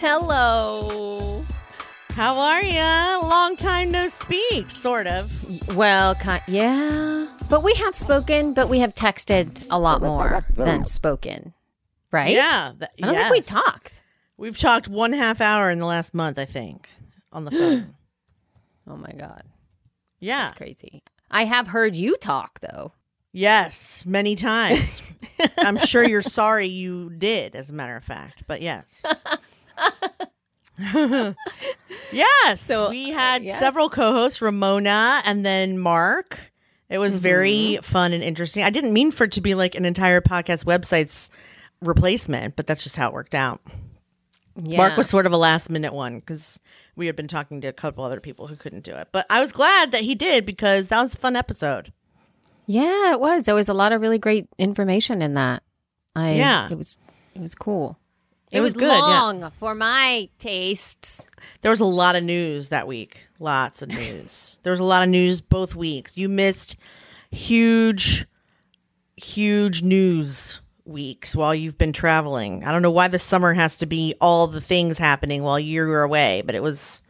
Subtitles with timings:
[0.00, 1.44] Hello.
[2.12, 3.28] How are you?
[3.28, 5.76] Long time no speak, sort of.
[5.76, 7.26] Well, ki- yeah.
[7.50, 11.52] But we have spoken, but we have texted a lot more than spoken.
[12.10, 12.32] Right?
[12.34, 12.72] Yeah.
[12.78, 13.46] th- I don't think we yes.
[13.46, 14.02] talked.
[14.38, 16.88] We've talked one half hour in the last month, I think,
[17.30, 17.94] on the phone.
[18.88, 19.42] Oh my God.
[20.18, 20.46] yeah.
[20.46, 21.02] That's crazy.
[21.30, 22.92] I have heard you talk, though.
[23.32, 25.02] Yes, many times.
[25.58, 28.44] I'm sure you're sorry you did, as a matter of fact.
[28.48, 29.02] But yes.
[32.12, 32.60] yes.
[32.60, 33.58] So, we uh, had yes.
[33.58, 36.52] several co hosts, Ramona and then Mark.
[36.88, 37.22] It was mm-hmm.
[37.22, 38.64] very fun and interesting.
[38.64, 41.30] I didn't mean for it to be like an entire podcast website's
[41.80, 43.60] replacement, but that's just how it worked out.
[44.62, 44.78] Yeah.
[44.78, 46.58] Mark was sort of a last minute one because
[46.96, 49.08] we had been talking to a couple other people who couldn't do it.
[49.12, 51.92] But I was glad that he did because that was a fun episode.
[52.66, 53.44] Yeah, it was.
[53.44, 55.62] There was a lot of really great information in that.
[56.16, 56.68] I Yeah.
[56.70, 56.98] It was
[57.34, 57.99] it was cool.
[58.52, 58.98] It was good, yeah.
[58.98, 61.28] long for my tastes.
[61.62, 63.28] There was a lot of news that week.
[63.38, 64.58] Lots of news.
[64.62, 66.18] there was a lot of news both weeks.
[66.18, 66.76] You missed
[67.30, 68.26] huge,
[69.16, 72.64] huge news weeks while you've been traveling.
[72.64, 76.02] I don't know why the summer has to be all the things happening while you're
[76.02, 77.02] away, but it was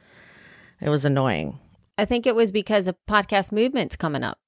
[0.81, 1.59] it was annoying.
[1.99, 4.39] I think it was because of podcast movements coming up.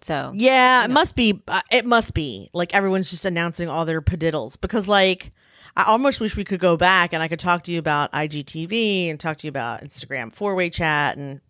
[0.00, 1.42] So Yeah, it must be.
[1.46, 5.32] Uh, it must be like everyone's just announcing all their padiddles because, like,
[5.76, 9.10] I almost wish we could go back and I could talk to you about IGTV
[9.10, 11.40] and talk to you about Instagram four way chat and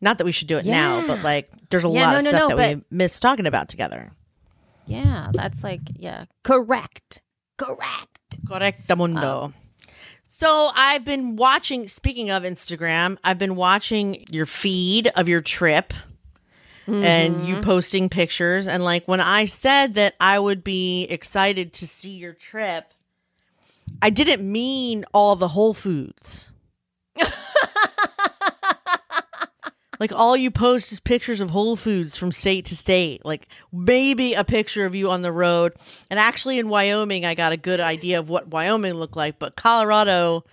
[0.00, 2.24] not that we should do it now, but like, there's a Yeah, lot no, of
[2.24, 4.12] no, stuff no, that we missed talking about together.
[4.86, 7.22] Yeah, that's like yeah, correct,
[7.56, 8.38] correct.
[8.46, 9.42] Correcto mundo.
[9.44, 9.54] Um,
[10.28, 11.88] so I've been watching.
[11.88, 15.92] Speaking of Instagram, I've been watching your feed of your trip.
[16.86, 17.62] and you mm-hmm.
[17.62, 22.32] posting pictures and like when i said that i would be excited to see your
[22.32, 22.94] trip
[24.02, 26.50] i didn't mean all the whole foods.
[29.98, 33.24] Like all you post is pictures of whole foods from state to state.
[33.24, 35.74] Like maybe a picture of you on the road.
[36.10, 39.56] And actually in wyoming i got a good idea of what wyoming looked like but
[39.56, 40.44] colorado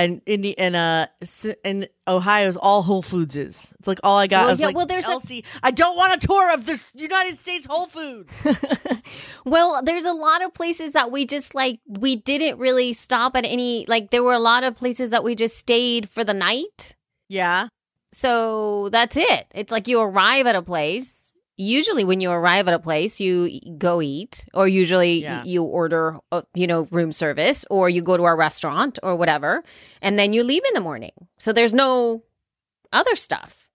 [0.00, 3.72] and Indi- and uh S- and Ohio's all Whole Foods is.
[3.78, 4.40] It's like all I got.
[4.40, 6.92] Well, I was yeah, like, well, there's Elsie, I don't want a tour of this
[6.96, 8.32] United States Whole Foods.
[9.44, 13.44] Well, there's a lot of places that we just like we didn't really stop at
[13.44, 16.94] any like there were a lot of places that we just stayed for the night.
[17.28, 17.68] yeah,
[18.12, 19.46] So that's it.
[19.54, 21.29] It's like you arrive at a place.
[21.60, 25.38] Usually, when you arrive at a place, you go eat, or usually Yeah.
[25.40, 29.14] y- you order, uh, you know, room service, or you go to a restaurant or
[29.16, 29.62] whatever,
[30.00, 31.12] and then you leave in the morning.
[31.38, 32.22] So there's no
[32.92, 33.68] other stuff.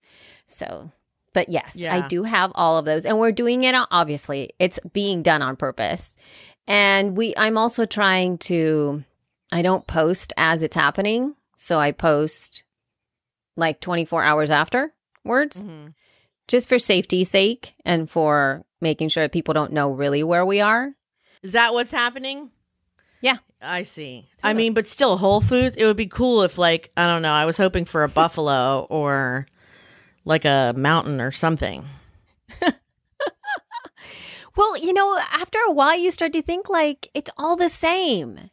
[0.48, 0.90] So,
[1.34, 1.96] but yes, Yeah.
[1.96, 3.76] I do have all of those, and we're doing it.
[3.92, 6.16] Obviously, it's being done on purpose,
[6.68, 7.34] and we.
[7.38, 9.04] I'm also trying to.
[9.52, 12.64] I don't post as it's happening, so I post
[13.56, 15.94] like 24 hours afterwards Mhm.
[16.48, 20.62] Just for safety's sake and for making sure that people don't know really where we
[20.62, 20.94] are.
[21.42, 22.52] is that what's happening?
[23.22, 23.38] Yeah.
[23.62, 24.28] I see.
[24.44, 25.76] I mean, but still, Whole Foods.
[25.76, 27.34] It would be cool if, like, I don't know.
[27.34, 29.48] I was hoping for a buffalo or
[30.24, 31.86] like a mountain or something.
[34.56, 38.50] Well, you know, after a while, you start to think like it's all the same.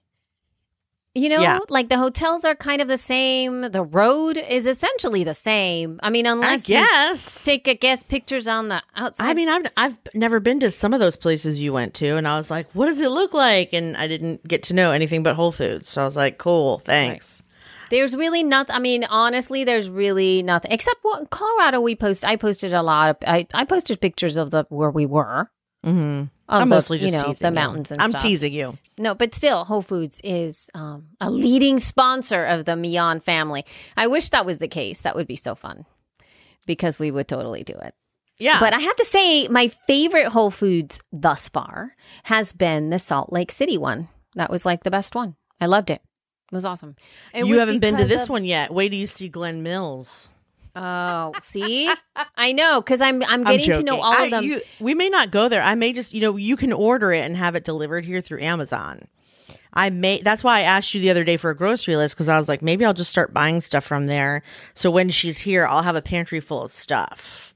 [1.15, 1.59] You know, Yeah.
[1.69, 3.71] like the hotels are kind of the same.
[3.71, 6.01] The road is essentially the same.
[6.03, 7.45] I mean, I unless you guess.
[7.45, 9.27] take a guess pictures on the outside.
[9.29, 12.27] I mean, I've I've never been to some of those places you went to, and
[12.27, 15.23] I was like, "What does it look like?" And I didn't get to know anything
[15.23, 17.43] but Whole Foods, so I was like, "Cool, thanks."
[17.91, 18.75] There's really nothing.
[18.75, 22.25] I mean, honestly, there's really nothing except what Colorado we post.
[22.25, 23.17] I posted a lot of.
[23.29, 25.51] I, I posted pictures of the where we were.
[25.85, 26.29] Mm-hmm.
[26.49, 27.55] I'm the, mostly you just know teasing the you.
[27.55, 28.23] mountains and I'm stuff.
[28.23, 28.77] teasing you.
[28.99, 33.65] No, but still, Whole Foods is um, a leading sponsor of the Mion family.
[33.97, 35.01] I wish that was the case.
[35.03, 35.87] That would be so fun
[36.67, 37.95] because we would totally do it.
[38.39, 41.95] Yeah, But I have to say, my favorite Whole Foods thus far
[42.25, 44.09] has been the Salt Lake City one.
[44.35, 45.37] That was like the best one.
[45.61, 46.01] I loved it.
[46.51, 46.97] It was awesome.
[47.33, 48.73] It you was haven't been to this of- one yet.
[48.75, 50.29] Wait till you see Glen Mills.
[50.75, 51.91] Oh, see,
[52.37, 54.45] I know because I'm I'm I'm getting to know all I- of them.
[54.45, 55.63] you- we may not go there.
[55.63, 58.41] I may just, you know, you can order it and have it delivered here through
[58.41, 59.07] Amazon.
[59.75, 60.21] I may.
[60.23, 62.47] That's why I asked you the other day for a grocery list because I was
[62.49, 64.43] like, maybe I'll just start buying stuff from there.
[64.75, 67.55] So when she's here, I'll have a pantry full of stuff.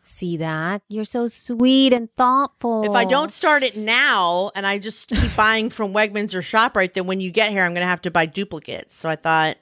[0.00, 2.82] see that you're so sweet and thoughtful.
[2.84, 6.94] If I don't start it now and I just keep buying from Wegmans or ShopRite,
[6.94, 8.94] then when you get here, I'm going to have to buy duplicates.
[8.94, 9.56] So I thought,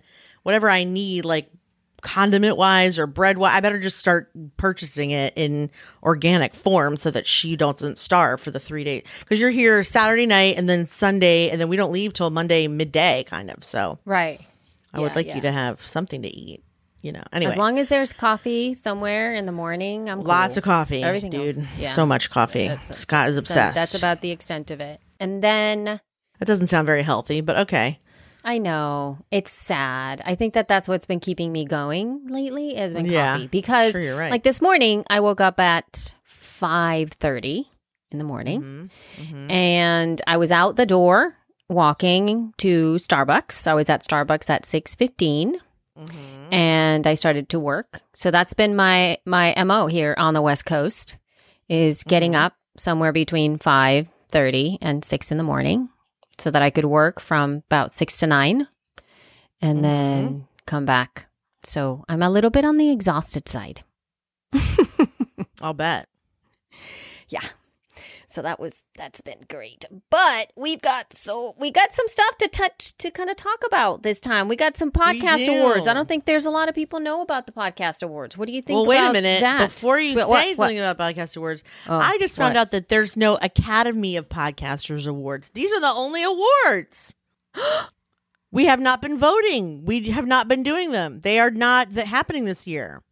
[0.44, 1.50] whatever I need, like
[2.00, 5.70] condiment wise or bread wise, I better just start purchasing it in
[6.02, 9.02] organic form so that she doesn't starve for the three days.
[9.20, 12.68] Because you're here Saturday night and then Sunday, and then we don't leave till Monday
[12.68, 13.64] midday, kind of.
[13.64, 14.40] So right,
[14.92, 15.36] I would like yeah.
[15.36, 16.62] you to have something to eat.
[17.00, 20.58] You know, anyway, as long as there's coffee somewhere in the morning, I'm lots cool.
[20.58, 21.68] of coffee, Everything dude.
[21.78, 21.90] yeah.
[21.90, 22.66] So much coffee.
[22.66, 23.74] That's- Scott is so obsessed.
[23.76, 25.00] that's about the extent of it.
[25.20, 28.00] And then That doesn't sound very healthy, but okay.
[28.48, 30.22] I know it's sad.
[30.24, 33.92] I think that that's what's been keeping me going lately has been Yeah, coffee because,
[33.92, 34.30] sure, right.
[34.30, 37.70] like this morning, I woke up at five thirty
[38.10, 38.90] in the morning,
[39.20, 39.52] Mhm.
[39.52, 41.36] and I was out the door
[41.68, 43.66] walking to Starbucks.
[43.66, 45.58] I was at Starbucks at six fifteen,
[45.98, 46.50] Mhm.
[46.50, 48.00] and I started to work.
[48.14, 51.16] So that's been my my mo here on the West Coast
[51.68, 52.44] is getting Mhm.
[52.46, 55.90] up somewhere between five thirty and six in the morning,
[56.38, 58.68] so that I could work from about six to nine,
[59.60, 59.82] and mm-hmm.
[59.82, 61.26] then come back.
[61.64, 63.82] So I'm a little bit on the exhausted side.
[65.60, 66.08] I'll bet.
[67.28, 67.44] Yeah.
[68.30, 69.86] So that was that's been great.
[70.10, 74.02] But we've got so we got some stuff to touch to kind of talk about
[74.02, 74.48] this time.
[74.48, 75.86] We got some podcast awards.
[75.86, 78.36] I don't think there's a lot of people know about the podcast awards.
[78.36, 78.76] What do you think?
[78.76, 79.40] Well, wait a minute.
[79.40, 79.70] that?
[79.70, 80.56] Before you What- say what- what?
[80.56, 82.60] something about podcast awards, Oh, I just found what?
[82.60, 85.48] out that there's no Academy of Podcasters awards.
[85.54, 87.14] These are the only awards.
[88.50, 89.86] we have not been voting.
[89.86, 91.20] We have not been doing them.
[91.20, 93.02] They are not happening this year.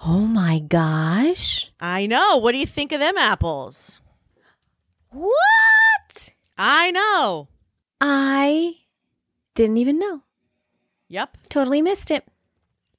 [0.00, 1.70] Oh my gosh.
[1.80, 2.38] I know.
[2.38, 4.00] What do you think of them apples?
[5.14, 6.34] What?
[6.58, 7.48] I know.
[8.00, 8.74] I
[9.54, 10.22] didn't even know.
[11.08, 11.38] Yep.
[11.48, 12.26] Totally missed it.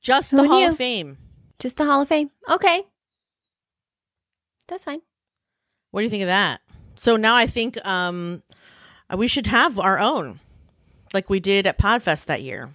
[0.02, 0.70] Just Who the Hall knew?
[0.72, 1.18] of Fame.
[1.60, 2.32] Just the Hall of Fame.
[2.50, 2.84] Okay.
[4.68, 5.02] That's fine.
[5.92, 6.62] What do you think of that?
[6.96, 8.42] So now I think um,
[9.16, 10.40] we should have our own,
[11.14, 12.74] like we did at Podfest that year.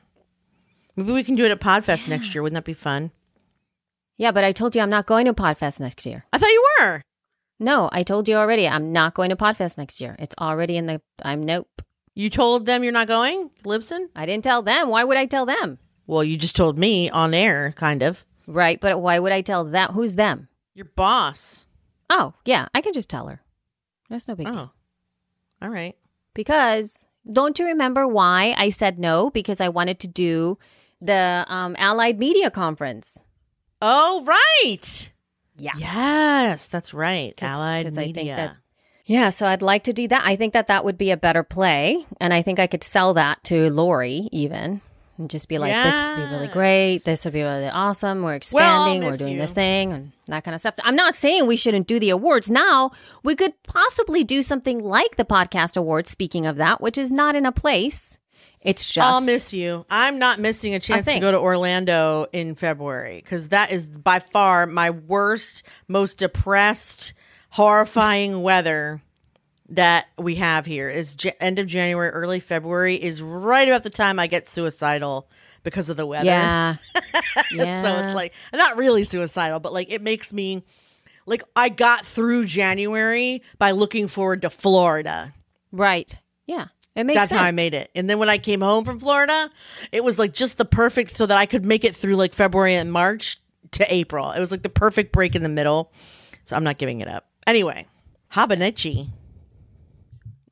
[0.97, 2.43] Maybe we can do it at Podfest next year.
[2.43, 3.11] Wouldn't that be fun?
[4.19, 6.27] Yeah, but I told you I'm not going to Podfest next year.
[6.33, 7.03] I thought you were.
[7.61, 8.67] No, I told you already.
[8.67, 10.17] I'm not going to Podfest next year.
[10.19, 11.01] It's already in the.
[11.23, 11.83] I'm nope.
[12.15, 14.09] You told them you're not going, Libsyn?
[14.17, 14.89] I didn't tell them.
[14.89, 15.79] Why would I tell them?
[16.07, 18.25] Well, you just told me on air, kind of.
[18.47, 19.93] Right, but why would I tell them?
[19.93, 20.49] Who's them?
[20.75, 21.67] Your boss.
[22.09, 23.43] Oh, yeah, I can just tell her.
[24.09, 24.53] That's no big Oh.
[24.53, 24.73] deal.
[25.63, 25.95] All right.
[26.35, 29.31] Because don't you remember why I said no?
[29.31, 30.59] Because I wanted to do
[31.01, 33.25] the um, Allied Media Conference.
[33.81, 35.13] Oh, right.
[35.61, 35.73] Yeah.
[35.77, 37.37] Yes, that's right.
[37.37, 38.37] 'Cause- Allied 'cause I think Media.
[38.37, 38.57] that-
[39.07, 40.23] Yeah, so I'd like to do that.
[40.25, 43.13] I think that that would be a better play, and I think I could sell
[43.15, 44.83] that to Lori even,
[45.19, 46.99] and just be like, "This would be really great.
[47.05, 48.19] This would be really awesome.
[48.19, 49.03] We're Well, expanding.
[49.11, 49.41] We're doing you.
[49.41, 52.51] this thing, and that kind of stuff." I'm not saying we shouldn't do the awards
[52.51, 52.93] now.
[53.25, 56.09] We could possibly do something like the podcast awards.
[56.11, 58.20] Speaking of that, which is not in a place.
[58.63, 59.87] It's just I'll miss you.
[59.89, 64.19] I'm not missing a chance to go to Orlando in February because that is by
[64.19, 67.15] far my worst, most depressed,
[67.49, 69.01] horrifying weather
[69.71, 70.91] that we have here.
[70.91, 75.31] Is J- end of January, early February is right about the time I get suicidal
[75.63, 76.27] because of the weather.
[76.27, 76.77] yeah,
[77.53, 77.83] yeah.
[77.83, 80.65] so it's like not really suicidal, but like it makes me
[81.25, 85.33] like I got through January by looking forward to Florida.
[85.73, 86.19] right.
[86.47, 86.67] Yeah,
[87.01, 87.41] it makes That's sense.
[87.41, 87.91] how I made it.
[87.95, 89.51] And then when I came home from Florida,
[89.93, 92.75] it was like just the perfect so that I could make it through like February
[92.75, 93.39] and March
[93.73, 94.31] to April.
[94.33, 95.93] It was like the perfect break in the middle.
[96.45, 97.27] So I'm not giving it up.
[97.47, 97.87] Anyway,
[98.33, 99.09] Habanichi.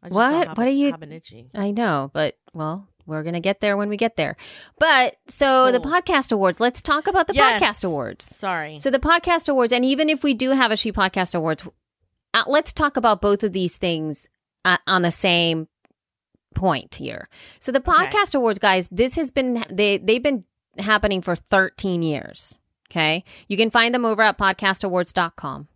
[0.08, 0.32] What?
[0.48, 1.46] Hab- What are you- Habanichi.
[1.54, 4.36] I know, but well, we're gonna get there when we get there.
[4.78, 6.60] But so the podcast awards.
[6.60, 7.60] Let's talk about the Yes.
[7.62, 8.24] podcast awards.
[8.24, 8.78] Sorry.
[8.78, 11.64] So the podcast awards, and even if we do have a She Podcast Awards,
[12.34, 14.28] uh, let's talk about both of these things
[14.64, 15.68] uh, on the same
[16.58, 17.28] point here.
[17.60, 17.92] So the Okay.
[17.92, 20.44] podcast awards, guys, this has been they they've been
[20.78, 22.58] happening for 13 years.
[22.90, 25.68] Okay, you can find them over at podcastawards.com.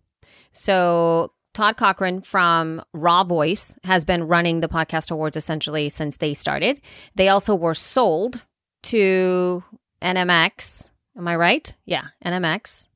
[0.52, 6.34] So Todd Cochran from Raw Voice has been running the podcast awards essentially since they
[6.34, 6.80] started.
[7.14, 8.42] They also were sold
[8.84, 9.62] to
[10.00, 10.90] NMX.
[11.16, 11.74] Am I right?
[11.84, 12.88] Yeah, NMX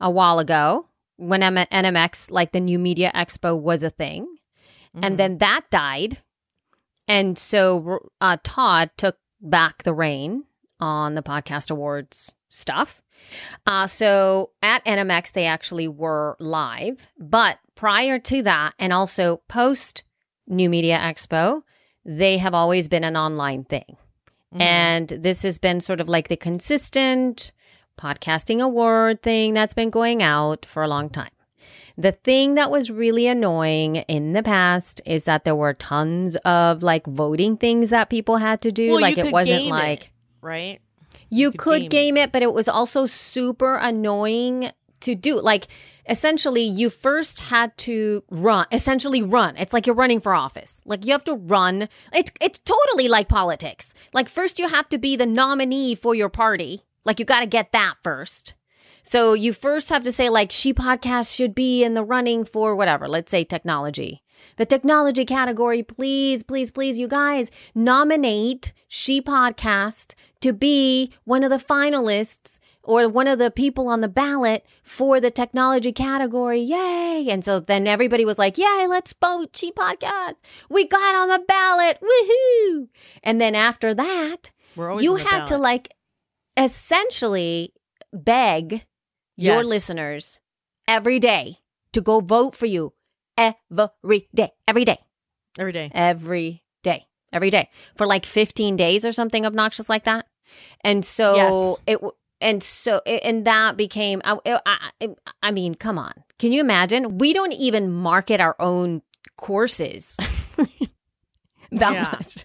[0.00, 0.86] a while ago
[1.16, 4.24] when M- NMX, like the New Media Expo, was a thing.
[4.94, 5.04] Mm-hmm.
[5.04, 6.18] And then that died.
[7.06, 10.44] And so uh, Todd took back the reign
[10.80, 13.02] on the podcast awards stuff.
[13.66, 17.08] Uh, so at NMX, they actually were live.
[17.18, 20.02] But prior to that, and also post
[20.46, 21.62] New Media Expo,
[22.04, 23.96] they have always been an online thing.
[24.52, 24.62] Mm-hmm.
[24.62, 27.52] And this has been sort of like the consistent
[27.98, 31.30] podcasting award thing that's been going out for a long time.
[31.96, 36.82] The thing that was really annoying in the past is that there were tons of
[36.82, 38.90] like voting things that people had to do.
[38.90, 40.10] Well, like you it wasn't like it,
[40.42, 40.80] right.
[41.30, 44.70] you could could game game it, but it was also super annoying
[45.00, 45.40] to do.
[45.40, 45.68] Like
[46.08, 49.56] essentially you first had to run, essentially run.
[49.56, 50.82] It's like you're running for office.
[50.84, 51.88] Like you have to run.
[52.12, 53.94] It's it's totally like politics.
[54.12, 56.82] Like first you have to be the nominee for your party.
[57.04, 58.54] Like you got to get that first.
[59.06, 62.74] So you first have to say like she podcast should be in the running for
[62.74, 64.22] whatever, let's say technology.
[64.56, 71.50] The technology category, please, please, please, you guys nominate She Podcast to be one of
[71.50, 76.60] the finalists or one of the people on the ballot for the technology category.
[76.60, 77.26] Yay.
[77.30, 80.36] And so then everybody was like, Yay, let's vote She Podcast.
[80.68, 81.98] We got on the ballot.
[82.00, 82.88] Woohoo.
[83.22, 85.94] And then after that, you had to like
[86.56, 87.72] essentially
[88.12, 88.84] beg
[89.36, 90.40] your listeners
[90.86, 91.58] every day
[91.92, 92.92] to go vote for you
[93.36, 94.98] every day, every day,
[95.58, 95.90] every day.
[95.92, 100.26] every day, every day for like 15 days or something obnoxious like that.
[100.82, 101.98] And so Yes.
[102.00, 102.10] it,
[102.40, 106.12] and so, and that became, I, I, I- I mean, come on.
[106.38, 107.18] Can you imagine?
[107.18, 109.02] We don't even market our own
[109.36, 110.16] courses
[111.72, 112.08] that Yeah.
[112.12, 112.44] much.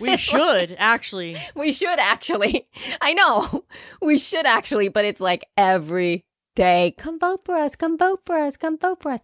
[0.00, 1.36] We should actually.
[1.54, 2.68] We should actually.
[3.00, 3.64] I know.
[4.00, 6.94] We should actually, but it's like every day.
[6.98, 7.74] Come vote for us.
[7.76, 8.56] Come vote for us.
[8.56, 9.20] Come vote for us.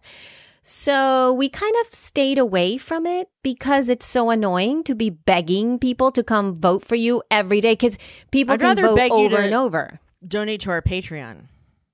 [0.63, 5.79] So we kind of stayed away from it because it's so annoying to be begging
[5.79, 7.97] people to come vote for you every day because
[8.31, 9.99] people I'd can vote over and over.
[10.25, 11.45] Donate to our Patreon.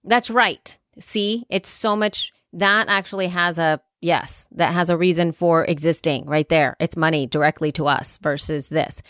[0.03, 0.77] That's right.
[0.99, 6.25] See, it's so much that actually has a yes, that has a reason for existing
[6.25, 6.75] right there.
[6.79, 9.01] It's money directly to us versus this.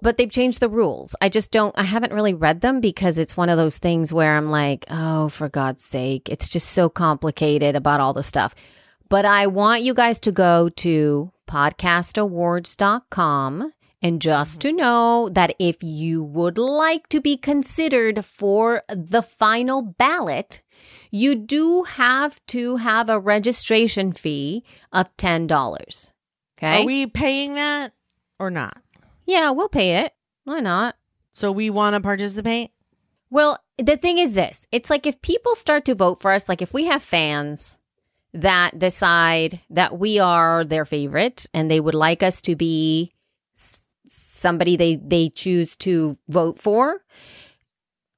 [0.00, 1.16] But they've changed the rules.
[1.20, 4.36] I just don't I haven't really read them because it's one of those things where
[4.36, 8.56] I'm like, "Oh, for God's sake, it's just so complicated about all the stuff."
[9.08, 14.76] But I want you guys to go to podcastawards.com and just to mm-hmm.
[14.76, 20.62] know that if you would like to be considered for the final ballot,
[21.12, 26.10] you do have to have a registration fee of $10.
[26.58, 26.82] Okay?
[26.82, 27.92] Are we paying that
[28.40, 28.78] or not?
[29.24, 30.12] yeah, we'll pay it.
[30.44, 30.96] Why not?
[31.32, 32.70] So we want to participate.
[33.30, 36.60] Well, the thing is this it's like if people start to vote for us, like
[36.60, 37.78] if we have fans
[38.34, 43.12] that decide that we are their favorite and they would like us to be
[44.06, 47.02] somebody they, they choose to vote for,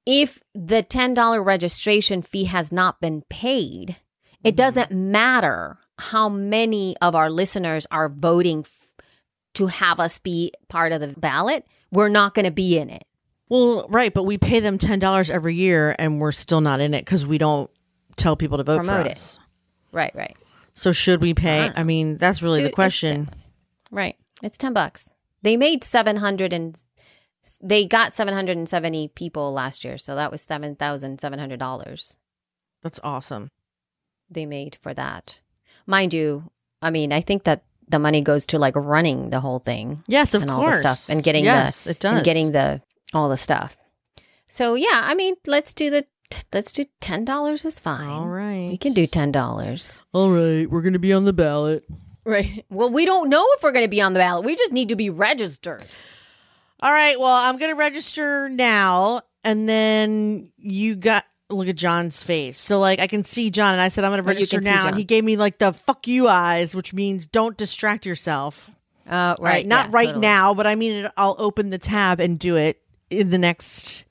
[0.06, 3.96] if the $10 registration fee has not been paid,
[4.42, 8.92] it doesn't matter how many of our listeners are voting f-
[9.54, 11.66] to have us be part of the ballot.
[11.90, 13.04] We're not going to be in it.
[13.48, 16.94] Well, right, but we pay them ten dollars every year, and we're still not in
[16.94, 17.70] it because we don't
[18.16, 19.12] tell people to vote Promote for it.
[19.12, 19.38] us.
[19.92, 20.36] Right, right.
[20.72, 21.66] So should we pay?
[21.66, 21.72] Uh-huh.
[21.76, 23.30] I mean, that's really Dude, the it's question.
[23.92, 24.16] Right.
[24.42, 25.12] It's 10 bucks.
[25.42, 26.82] They made 700 and
[27.62, 29.98] they got 770 people last year.
[29.98, 32.16] So that was $7,700
[32.82, 33.48] That's awesome.
[34.30, 35.38] they made for that.
[35.86, 36.50] Mind you,
[36.82, 40.32] I mean, I think that the money goes to like running the whole thing Yes,
[40.34, 40.64] of and course.
[40.64, 42.16] all the stuff and getting yes, the it does.
[42.16, 42.80] and getting the
[43.12, 43.76] all the stuff.
[44.48, 46.06] So yeah, I mean, let's do the
[46.52, 48.08] let's do $10 is fine.
[48.08, 48.68] All right.
[48.70, 50.02] We can do $10.
[50.14, 51.84] All right, we're gonna be on the ballot.
[52.24, 52.64] Right.
[52.70, 54.46] Well, we don't know if we're going to be on the ballot.
[54.46, 55.84] We just need to be registered.
[56.80, 57.18] All right.
[57.18, 62.58] Well, I'm gonna register now, and then you got look at John's face.
[62.58, 64.64] So like I can see John, and I said I'm gonna Oh, you register can
[64.64, 68.06] see now, and he gave me like the "fuck you" eyes, which means don't distract
[68.06, 68.68] yourself.
[69.06, 69.38] Uh, right.
[69.38, 70.20] All right, not yeah, right totally.
[70.26, 74.06] now, but I mean, it, I'll open the tab and do it in the next,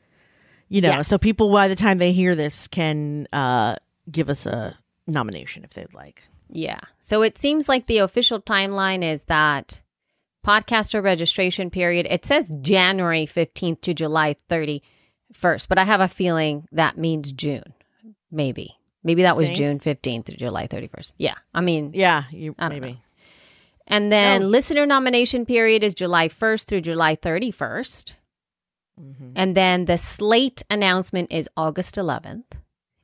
[0.70, 1.08] you know, Yes.
[1.08, 3.76] so people by the time they hear this can uh
[4.12, 4.78] give us a
[5.08, 6.28] nomination if they'd like.
[6.48, 6.80] Yeah.
[7.00, 9.82] So it seems like the official timeline is that
[10.44, 16.68] podcaster registration period, it says January 15th to July 31st, but I have a feeling
[16.72, 17.74] that means June.
[18.32, 18.76] Maybe.
[19.04, 19.58] Maybe that was Think?
[19.58, 21.14] June 15th to July 31st.
[21.18, 21.36] Yeah.
[21.54, 23.02] I mean, Yeah, you I don't maybe.
[23.88, 24.48] and then No.
[24.48, 28.16] listener nomination period is July 1st through July 31st.
[29.00, 29.32] Mhm.
[29.36, 32.56] And then the slate announcement is August 11th.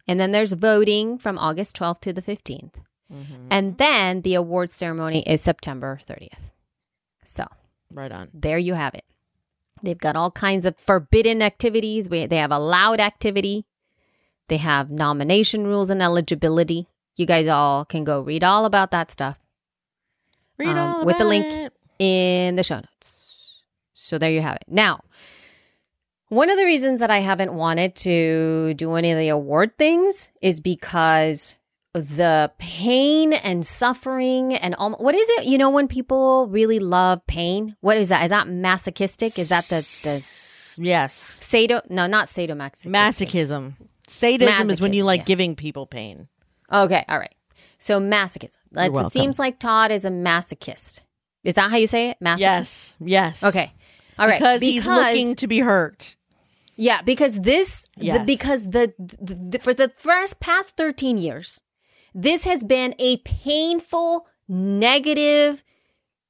[0.07, 2.79] And then there's voting from August 12th to the 15th.
[3.11, 3.47] Mhm.
[3.49, 6.51] And then the award ceremony is September 30th.
[7.93, 8.29] Right on.
[8.33, 9.03] there you have it.
[9.81, 12.09] They've got all kinds of forbidden activities.
[12.09, 13.65] We, they have allowed activity
[14.49, 16.87] They have nomination rules and eligibility.
[17.15, 19.37] You guys all can go read all about that stuff
[20.57, 21.45] Read Um, all with the link.
[21.45, 21.73] it.
[21.99, 23.63] in the show notes.
[23.93, 24.63] So there you have it.
[24.67, 25.01] Now,
[26.29, 30.31] one of the reasons that I haven't wanted to do any of the award things
[30.41, 31.55] is because
[31.93, 35.45] the pain and suffering and all, what is it?
[35.45, 38.23] You know, when people really love pain, what is that?
[38.23, 39.39] Is that masochistic?
[39.39, 41.81] Is that the the yes sado?
[41.89, 42.91] No, not sadomasochistic.
[42.91, 43.73] masochism?
[44.07, 45.25] Sadism is when you like yeah.
[45.25, 46.27] giving people pain.
[46.71, 47.33] Okay, all right.
[47.79, 48.57] So masochism.
[48.75, 50.99] It seems like Todd is a masochist.
[51.43, 52.17] Is that how you say it?
[52.23, 52.39] Masochist.
[52.39, 53.43] Yes, yes.
[53.43, 53.71] Okay.
[54.17, 54.39] All right.
[54.39, 56.17] because, he's looking to be hurt.
[56.75, 58.25] Yeah, because this, the- Yes.
[58.25, 61.61] because the, the, the for the first past thirteen years,
[62.21, 65.63] this has been a painful, negative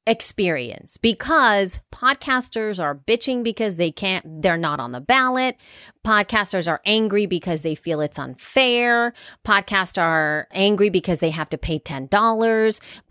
[0.07, 5.55] experience because podcasters are bitching because they can't they're not on the ballot
[6.03, 9.13] podcasters are angry because they feel it's unfair
[9.45, 12.09] podcasts are angry because they have to pay $10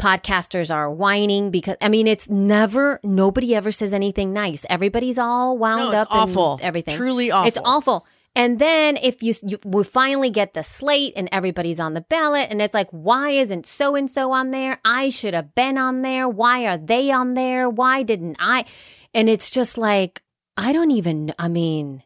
[0.00, 5.56] podcasters are whining because i mean it's never nobody ever says anything nice everybody's all
[5.56, 6.58] wound No, it's up and awful.
[6.60, 7.46] everything Truly awful.
[7.48, 8.06] it's awful.
[8.38, 12.46] And then if you, you we finally get the slate and everybody's on the ballot
[12.50, 14.78] and it's like why isn't so and so on there?
[14.84, 16.28] I should have been on there.
[16.28, 17.68] Why are they on there?
[17.68, 18.64] Why didn't I?
[19.12, 20.22] And it's just like
[20.56, 22.04] I don't even I mean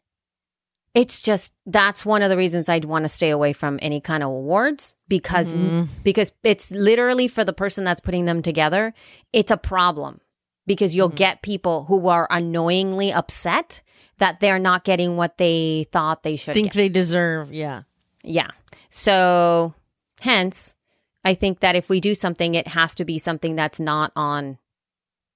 [0.95, 4.23] it's just that's one of the reasons I'd want to stay away from any kind
[4.23, 5.93] of awards because Mm-hmm.
[6.03, 8.95] because it's literally for the person that's putting them together,
[9.35, 10.21] it's a problem
[10.67, 13.83] because you'll get people who are annoyingly upset
[14.23, 16.75] that they're not getting what they thought they should Think get.
[16.75, 17.53] they deserve.
[17.53, 17.83] Yeah.
[18.23, 18.51] yeah.
[18.89, 19.75] So
[20.21, 20.77] hence,
[21.25, 24.59] I think that if we do something, it has to be something that's not on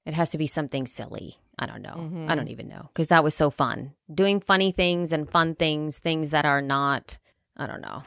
[0.05, 1.37] it has to be something silly.
[1.59, 1.95] I don't know.
[1.95, 2.29] I mm-hmm.
[2.29, 3.95] don't even know because that was so fun.
[4.15, 7.19] Doing funny things and fun things, things that are not
[7.57, 8.05] I don't know.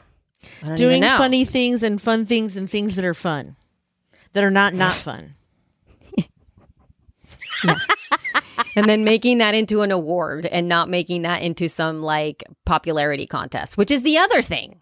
[0.62, 1.18] I don't Doing know.
[1.18, 3.56] funny things and fun things and things that are fun,
[4.32, 5.34] that are not not fun.
[8.80, 13.26] and then making that into an award and not making that into some like popularity
[13.26, 14.79] contest, which is the other thing.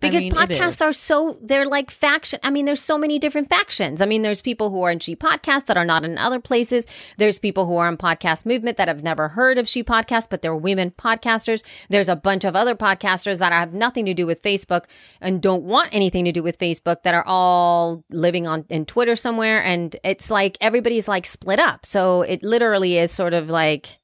[0.00, 2.40] Because mean, podcasts are so they're like faction.
[2.42, 4.00] I mean, there's so many different factions.
[4.00, 6.86] I mean, there's people who are in She Podcast that are not in other places.
[7.16, 10.42] There's people who are in podcast movement that have never heard of She Podcast, but
[10.42, 11.62] they're women podcasters.
[11.88, 14.84] There's a bunch of other podcasters that have nothing to do with Facebook
[15.20, 19.16] and don't want anything to do with Facebook that are all living on in Twitter
[19.16, 19.62] somewhere.
[19.62, 21.86] And it's like everybody's like split up.
[21.86, 24.00] So it literally is sort of like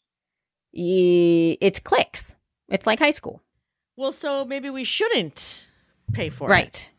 [0.73, 2.37] it's clicks.
[2.69, 3.43] It's like high school.
[3.97, 5.67] Well, so maybe we shouldn't
[6.13, 6.53] pay for it.
[6.53, 6.93] Right.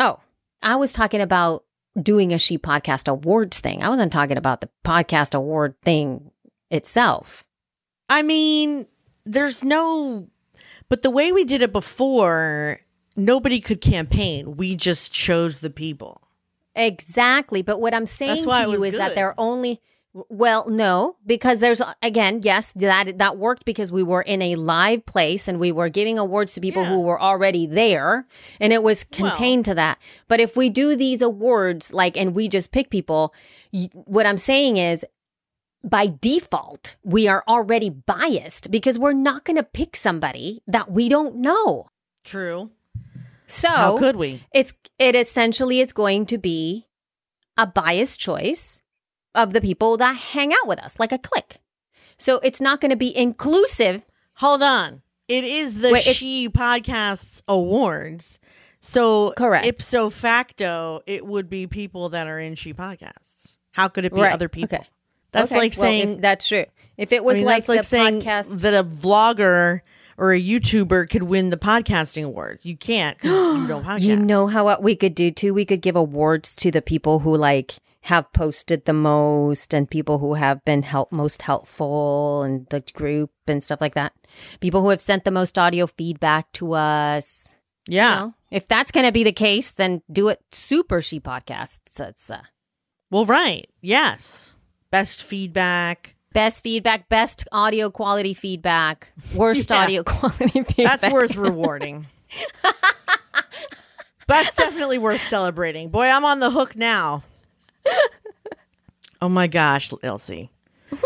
[0.00, 0.20] Oh,
[0.62, 1.64] I was talking about
[2.00, 3.82] doing a She Podcast Awards thing.
[3.82, 6.30] I wasn't talking about the podcast award thing
[6.70, 7.44] itself.
[8.08, 8.86] I mean,
[9.24, 10.28] there's no,
[10.88, 12.78] but the way we did it before,
[13.16, 14.56] nobody could campaign.
[14.56, 16.20] We just chose the people.
[16.74, 17.62] Exactly.
[17.62, 19.80] But what I'm saying to you is that they're only
[20.28, 25.04] well, no, because there's again, yes, that that worked because we were in a live
[25.06, 26.90] place and we were giving awards to people Yeah.
[26.90, 28.26] who were already there
[28.60, 29.98] and it was contained to that.
[30.28, 33.34] But if we do these awards like and we just pick people,
[33.72, 35.04] y- what I'm saying is
[35.82, 41.08] by default, we are already biased because we're not going to pick somebody that we
[41.08, 41.88] don't know.
[42.24, 42.70] True.
[43.46, 44.44] So How could we?
[44.54, 46.86] it's it essentially is going to be
[47.58, 48.80] a biased choice
[49.34, 51.56] of the people that hang out with us, like a clique.
[52.18, 54.04] So it's not going to be inclusive.
[54.34, 55.02] Hold on.
[55.28, 58.38] It is the Wait, it- She Podcasts Awards.
[58.80, 59.64] So, Correct.
[59.66, 63.56] ipso facto, it would be people that are in She Podcasts.
[63.72, 64.32] How could it be Right.
[64.32, 64.76] other people?
[64.76, 64.86] Okay.
[65.32, 66.66] That's Okay, like well, saying that's true.
[66.96, 69.80] If it I was mean, like that's like the saying podcast, that a vlogger
[70.16, 72.64] or a YouTuber could win the podcasting awards.
[72.64, 74.02] You can't because you don't podcast.
[74.02, 75.52] you know how what we could do too.
[75.54, 80.18] We could give awards to the people who like have posted the most and people
[80.18, 84.12] who have been help most helpful and the group and stuff like that.
[84.60, 87.56] People who have sent the most audio feedback to us.
[87.88, 88.14] yeah.
[88.16, 91.98] know, if that's going to be the case, then do it super she podcasts.
[91.98, 92.42] It's uh,
[93.10, 93.68] Well, right.
[93.80, 94.54] Yes.
[94.90, 96.14] Best feedback.
[96.34, 99.76] best feedback, best audio quality feedback, worst Yeah.
[99.82, 101.00] audio quality feedback.
[101.00, 102.06] That's worth rewarding.
[104.26, 105.90] That's definitely worth celebrating.
[105.90, 107.22] Boy, I'm on the hook now.
[109.22, 110.50] Oh my gosh, Elsie.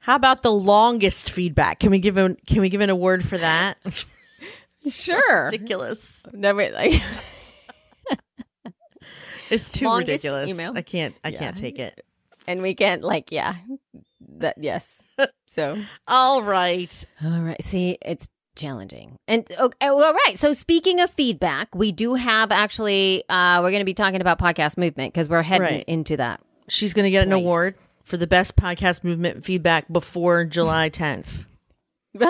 [0.00, 1.80] How about the longest feedback?
[1.80, 3.76] Can we give a can we give an award for that?
[4.88, 5.44] sure.
[5.46, 6.22] ridiculous.
[6.32, 6.92] Never like
[9.50, 10.48] It's too Longest ridiculous.
[10.50, 10.72] email.
[10.74, 11.38] I can't I Yeah.
[11.38, 12.04] can't take it.
[12.46, 13.56] and we can't like yeah
[14.38, 15.02] that yes.
[15.46, 15.76] So
[16.06, 17.04] All right.
[17.24, 17.62] all right.
[17.62, 18.28] See, it's
[18.58, 19.16] challenging.
[19.26, 20.38] And okay, all right.
[20.38, 24.38] So speaking of feedback, we do have actually uh we're going to be talking about
[24.38, 25.84] podcast movement because we're heading Right.
[25.88, 26.40] into that.
[26.68, 31.46] She's going to get an award for the best podcast movement feedback before July 10th.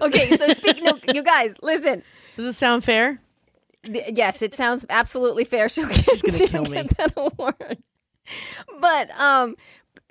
[0.00, 2.02] okay, so speaking of you guys, listen.
[2.36, 3.20] Does this sound fair?
[3.84, 5.68] Yes, it sounds absolutely fair.
[5.68, 6.82] She'll get, gonna she'll kill me.
[6.82, 7.78] get that award.
[8.80, 9.56] But um,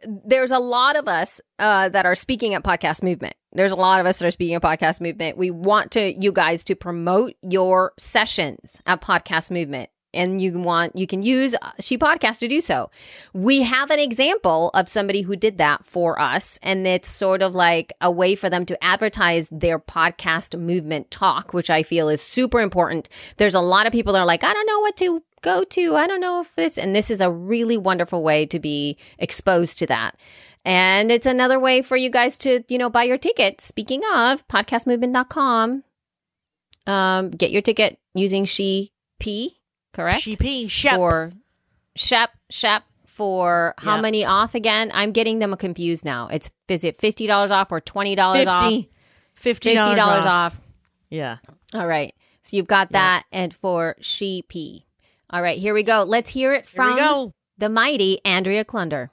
[0.07, 3.35] there's a lot of us uh, that are speaking at Podcast Movement.
[3.53, 5.37] There's a lot of us that are speaking at Podcast Movement.
[5.37, 9.89] We want to you guys to promote your sessions at Podcast Movement.
[10.13, 12.91] And you want you can use uh, She Podcast to do so.
[13.33, 17.55] We have an example of somebody who did that for us, and it's sort of
[17.55, 22.21] like a way for them to advertise their podcast movement talk, which I feel is
[22.21, 23.09] super important.
[23.37, 25.95] There's a lot of people that are like, I don't know what to go to.
[25.95, 29.77] I don't know if this, and this is a really wonderful way to be exposed
[29.79, 30.17] to that.
[30.65, 33.61] And it's another way for you guys to, you know, buy your ticket.
[33.61, 35.83] Speaking of, podcastmovement.com.
[36.85, 39.59] Um, get your ticket using She P,
[39.93, 40.21] correct?
[40.21, 40.67] She P.
[40.67, 40.95] Shep.
[40.95, 41.31] For
[41.95, 44.01] Shep, Shep for how Yep.
[44.01, 44.91] many off again?
[44.93, 46.27] I'm getting them confused now.
[46.31, 48.61] It's is it fifty dollars off or twenty dollars off?
[48.61, 48.89] 50
[49.35, 50.25] Fifty $50 off.
[50.27, 50.61] off.
[51.09, 51.37] Yeah.
[51.73, 52.13] All right.
[52.41, 54.85] So you've got that and for She P.
[55.29, 56.03] All right, here we go.
[56.03, 59.09] Let's hear it from the mighty Andrea Klunder.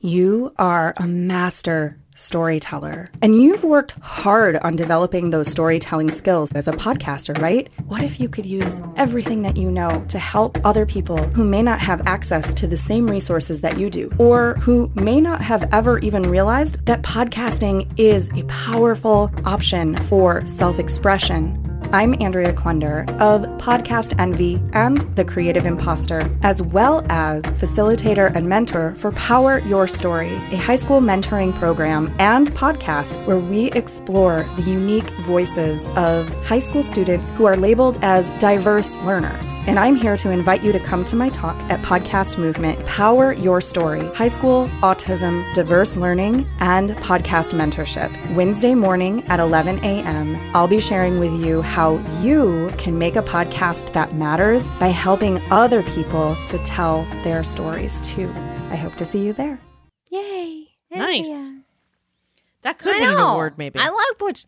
[0.00, 6.68] You are a master storyteller, and you've worked hard on developing those storytelling skills as
[6.68, 7.68] a podcaster, right?
[7.86, 11.62] What if you could use everything that you know to help other people who may
[11.62, 15.68] not have access to the same resources that you do, or who may not have
[15.72, 21.77] ever even realized that podcasting is a powerful option for self expression?
[21.90, 28.46] I'm Andrea Klunder of Podcast Envy and The Creative Imposter, as well as facilitator and
[28.46, 34.42] mentor for Power Your Story, a high school mentoring program and podcast where we explore
[34.56, 39.58] the unique voices of high school students who are labeled as diverse learners.
[39.66, 43.32] And I'm here to invite you to come to my talk at Podcast Movement Power
[43.32, 48.12] Your Story High School Autism, Diverse Learning, and Podcast Mentorship.
[48.34, 51.77] Wednesday morning at 11 a.m., I'll be sharing with you how
[52.20, 58.00] you can make a podcast that matters by helping other people to tell their stories
[58.00, 58.28] too.
[58.70, 59.60] I hope to see you there.
[60.10, 60.66] Yay.
[60.90, 61.28] Nice.
[61.28, 61.60] Andrea.
[62.62, 63.78] That could I win an award, maybe.
[63.78, 64.44] I like what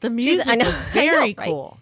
[0.00, 1.36] the music I know- was I know, very right?
[1.38, 1.78] cool.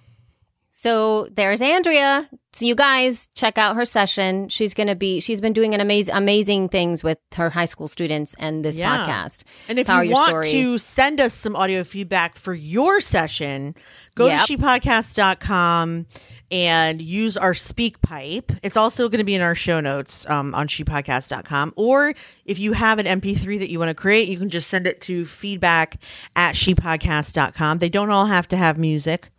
[0.76, 2.28] So there's Andrea.
[2.52, 4.48] So you guys check out her session.
[4.48, 7.86] She's going to be she's been doing an amazing amazing things with her high school
[7.86, 9.06] students and this Yeah.
[9.06, 9.44] podcast.
[9.68, 10.50] And if Power you want Story.
[10.50, 13.76] to send us some audio feedback for your session,
[14.16, 14.46] go Yep.
[14.46, 16.06] to shepodcast.com
[16.50, 18.50] and use our speak pipe.
[18.64, 21.72] It's also going to be in our show notes um, on shepodcast.com.
[21.76, 22.14] Or
[22.46, 25.00] if you have an MP3 that you want to create, you can just send it
[25.02, 25.98] to feedback
[26.34, 27.78] at shepodcast.com.
[27.78, 29.30] They don't all have to have music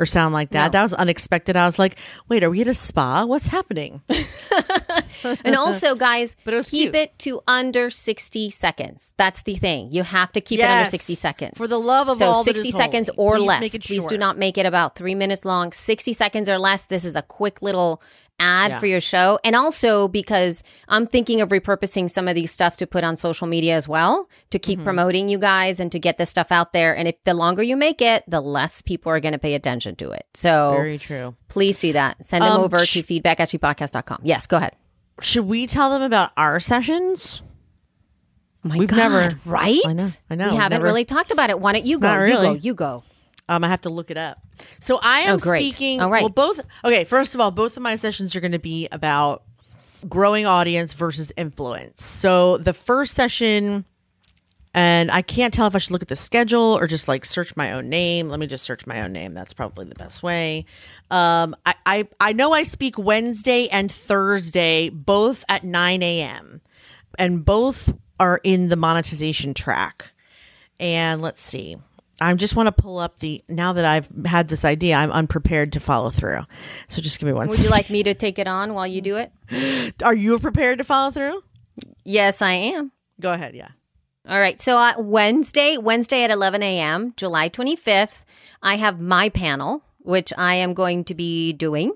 [0.00, 0.68] or sound like that.
[0.68, 0.72] No.
[0.72, 1.56] That was unexpected.
[1.56, 1.96] I was like,
[2.28, 3.24] wait, are we at a spa?
[3.26, 4.02] What's happening?
[5.44, 6.94] And also guys, But it was keep cute.
[6.94, 9.12] it to under 60 seconds.
[9.18, 9.92] That's the thing.
[9.92, 11.58] You have to keep it under 60 seconds.
[11.58, 13.28] For the love of so all that 60 is seconds holy.
[13.28, 13.78] or Please less.
[13.86, 15.72] Please do not make it about 3 minutes long.
[15.72, 16.86] 60 seconds or less.
[16.86, 18.00] This is a quick little
[18.40, 18.80] ad Yeah.
[18.80, 19.38] for your show.
[19.44, 23.46] And also because I'm thinking of repurposing some of these stuff to put on social
[23.46, 24.84] media as well to keep Mm-hmm.
[24.84, 26.96] promoting you guys and to get this stuff out there.
[26.96, 29.94] And if the longer you make it, the less people are going to pay attention
[29.96, 30.26] to it.
[30.34, 31.36] So Very true.
[31.48, 32.24] please do that.
[32.24, 34.20] Send them Um, over sh- to feedback at podcast.com.
[34.24, 34.74] Yes, go ahead.
[35.20, 37.42] Should we tell them about our sessions?
[38.64, 39.80] Oh my We've God, never- right?
[39.86, 41.58] I know, I know, We haven't never- really talked about it.
[41.60, 42.06] Why don't you go?
[42.08, 42.40] Not You go.
[42.42, 42.58] really.
[42.60, 43.04] You go.
[43.48, 44.38] Um, I have to look it up.
[44.80, 46.00] So I am Oh, speaking.
[46.00, 46.22] All right.
[46.22, 46.60] Well, both.
[46.84, 49.42] Okay, first of all, both of my sessions are going to be about
[50.08, 52.02] growing audience versus influence.
[52.04, 53.84] So the first session,
[54.72, 57.54] and I can't tell if I should look at the schedule or just like search
[57.56, 58.28] my own name.
[58.28, 59.34] Let me just search my own name.
[59.34, 60.64] That's probably the best way.
[61.10, 66.60] Um, I I, I know I speak Wednesday and Thursday, both at nine a.m.
[67.18, 70.12] and both are in the monetization track.
[70.78, 71.76] And let's see.
[72.20, 75.72] I just want to pull up the now that I've had this idea, I'm unprepared
[75.72, 76.40] to follow through.
[76.88, 79.00] So just give me one Would you like me to take it on while you
[79.00, 79.32] do it?
[80.02, 81.42] Are you prepared to follow through?
[82.04, 82.92] Yes, I am.
[83.20, 83.68] Go ahead, yeah.
[84.28, 84.60] All right.
[84.60, 88.22] So uh, Wednesday, Wednesday at 11 a.m., July 25th,
[88.62, 91.92] I have my panel, which I am going to be doing.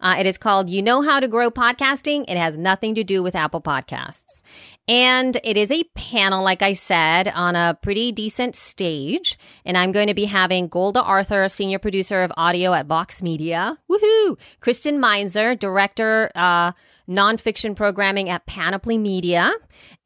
[0.00, 2.24] Uh, it is called You Know How to Grow Podcasting.
[2.28, 4.42] It has nothing to do with Apple Podcasts.
[4.86, 9.38] And it is a panel, like I said, on a pretty decent stage.
[9.64, 13.76] And I'm going to be having Golda Arthur, senior producer of audio at Vox Media.
[13.90, 14.38] Woohoo!
[14.60, 16.72] Kristen Meinzer, director, uh,
[17.08, 19.52] nonfiction programming at Panoply Media,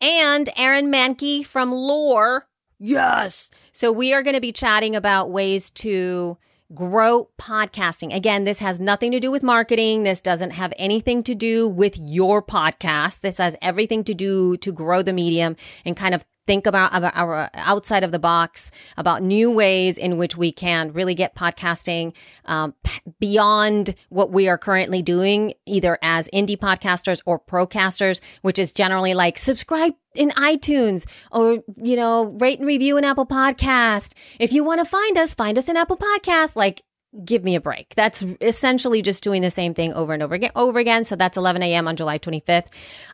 [0.01, 2.49] and Aaron Mahnke from Lore.
[2.79, 3.51] Yes.
[3.73, 6.39] So we are going to be chatting about ways to
[6.75, 8.15] grow podcasting.
[8.15, 10.03] Again, this has nothing to do with marketing.
[10.03, 13.21] This doesn't have anything to do with your podcast.
[13.21, 17.13] This has everything to do to grow the medium and kind of think about, about
[17.17, 22.15] our outside of the box about new ways in which we can really get podcasting
[22.47, 28.59] um, p- beyond what we are currently doing, either as indie podcasters or procasters, which
[28.59, 34.13] is generally like subscribe in iTunes or, you know, rate and review an Apple podcast.
[34.39, 36.57] If you want to find us, find us in Apple podcast.
[36.57, 36.83] Like
[37.25, 37.94] give me a break.
[37.94, 41.05] That's essentially just doing the same thing over and over again, over again.
[41.05, 41.87] So that's 11 a.m.
[41.87, 42.66] on July 25th.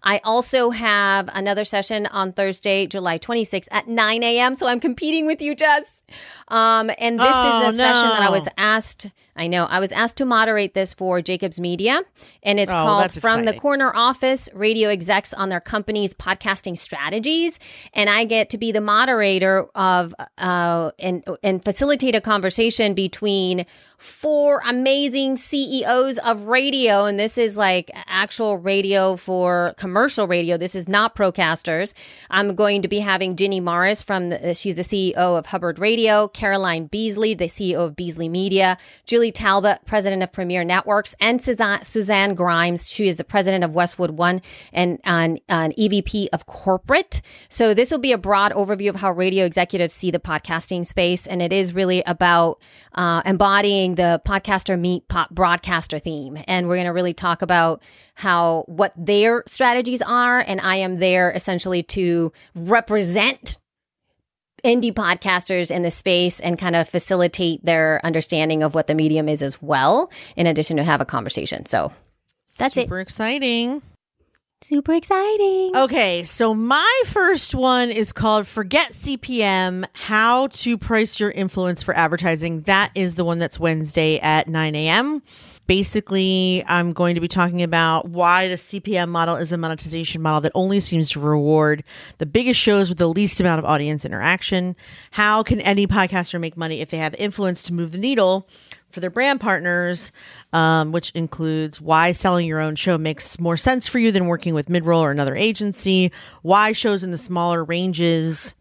[0.02, 4.54] I also have another session on Thursday, July 26th at 9 a.m.
[4.54, 6.02] So I'm competing with you, Jess.
[6.48, 9.10] Um, and this Oh, is a session that I was asked.
[9.36, 12.00] I know I was asked to moderate this for Jacobs Media,
[12.42, 13.52] and it's Oh, called "From the.
[13.54, 17.60] Corner Office: Radio Execs on Their Company's Podcasting Strategies."
[17.94, 23.64] And I get to be the moderator of uh, and and facilitate a conversation between
[23.98, 30.56] four amazing CEOs of radio, and this is like actual radio for commercial radio.
[30.56, 31.94] This is not procasters.
[32.30, 36.28] I'm going to be having Ginny Morris from the, she's the CEO of Hubbard Radio,
[36.28, 41.84] Caroline Beasley, the CEO of Beasley Media, Julie Talbot, president of Premiere Networks, and Suzanne,
[41.84, 42.88] Suzanne Grimes.
[42.88, 44.40] She is the president of Westwood One
[44.72, 47.20] and an, an EVP of corporate.
[47.48, 51.26] So this will be a broad overview of how radio executives see the podcasting space,
[51.26, 52.62] and it is really about
[52.94, 56.42] uh, embodying the podcaster meet pop broadcaster theme.
[56.46, 57.82] And we're going to really talk about
[58.14, 63.58] how what their strategies are, and I am there essentially to represent
[64.64, 69.28] indie podcasters in the space and kind of facilitate their understanding of what the medium
[69.28, 71.64] is as well, in addition to have a conversation.
[71.66, 71.92] So
[72.56, 72.84] that's Super it.
[72.84, 73.82] Super exciting.
[75.76, 81.94] Okay, so my first one is called Forget CPM How to Price Your Influence for
[81.94, 82.62] Advertising.
[82.62, 85.22] That is the one that's Wednesday at 9 a.m.
[85.68, 90.40] Basically, I'm going to be talking about why the CPM model is a monetization model
[90.40, 91.84] that only seems to reward
[92.16, 94.74] the biggest shows with the least amount of audience interaction.
[95.10, 98.48] How can any podcaster make money if they have influence to move the needle
[98.88, 100.10] for their brand partners,
[100.54, 104.54] um, which includes why selling your own show makes more sense for you than working
[104.54, 108.54] with midroll or another agency, why shows in the smaller ranges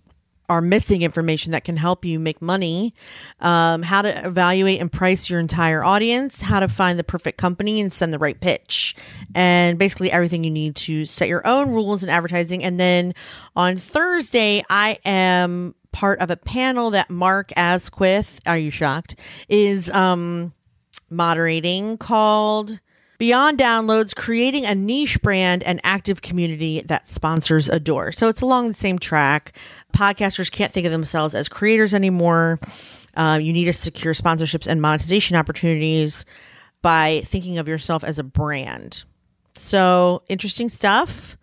[0.50, 2.94] are missing information that can help you make money,
[3.42, 7.82] um, how to evaluate and price your entire audience, how to find the perfect company
[7.82, 8.96] and send the right pitch,
[9.36, 12.64] and basically everything you need to set your own rules in advertising.
[12.64, 13.14] And then
[13.56, 19.16] on Thursday, I am part of a panel that Mark Asquith, are you shocked,
[19.50, 20.54] is um,
[21.10, 22.80] moderating called
[23.18, 28.12] Beyond Downloads Creating a Niche Brand and Active Community That Sponsors Adore.
[28.12, 29.58] So it's along the same track.
[29.92, 32.60] Podcasters can't think of themselves as creators anymore.
[33.16, 36.26] Uh, you need to secure sponsorships and monetization opportunities
[36.84, 39.04] by thinking of yourself as a brand.
[39.56, 41.38] So interesting stuff.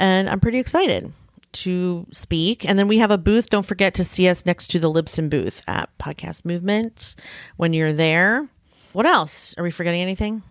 [0.00, 1.12] And I'm pretty excited
[1.52, 2.68] to speak.
[2.68, 3.50] And then we have a booth.
[3.50, 7.14] Don't forget to see us next to the Libsyn booth at Podcast Movement
[7.56, 8.48] when you're there.
[8.92, 9.54] What else?
[9.56, 10.42] Are we forgetting anything?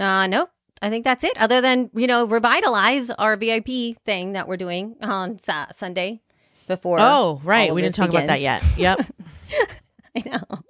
[0.00, 0.50] Uh, nope.
[0.82, 1.36] I think that's it.
[1.36, 6.22] Other than you know, revitalize our VIP thing that we're doing on sa- Sunday
[6.66, 6.96] before.
[7.00, 7.74] Oh, right.
[7.74, 8.64] We didn't talk about that yet.
[8.78, 9.06] Yep.
[10.16, 10.60] I know.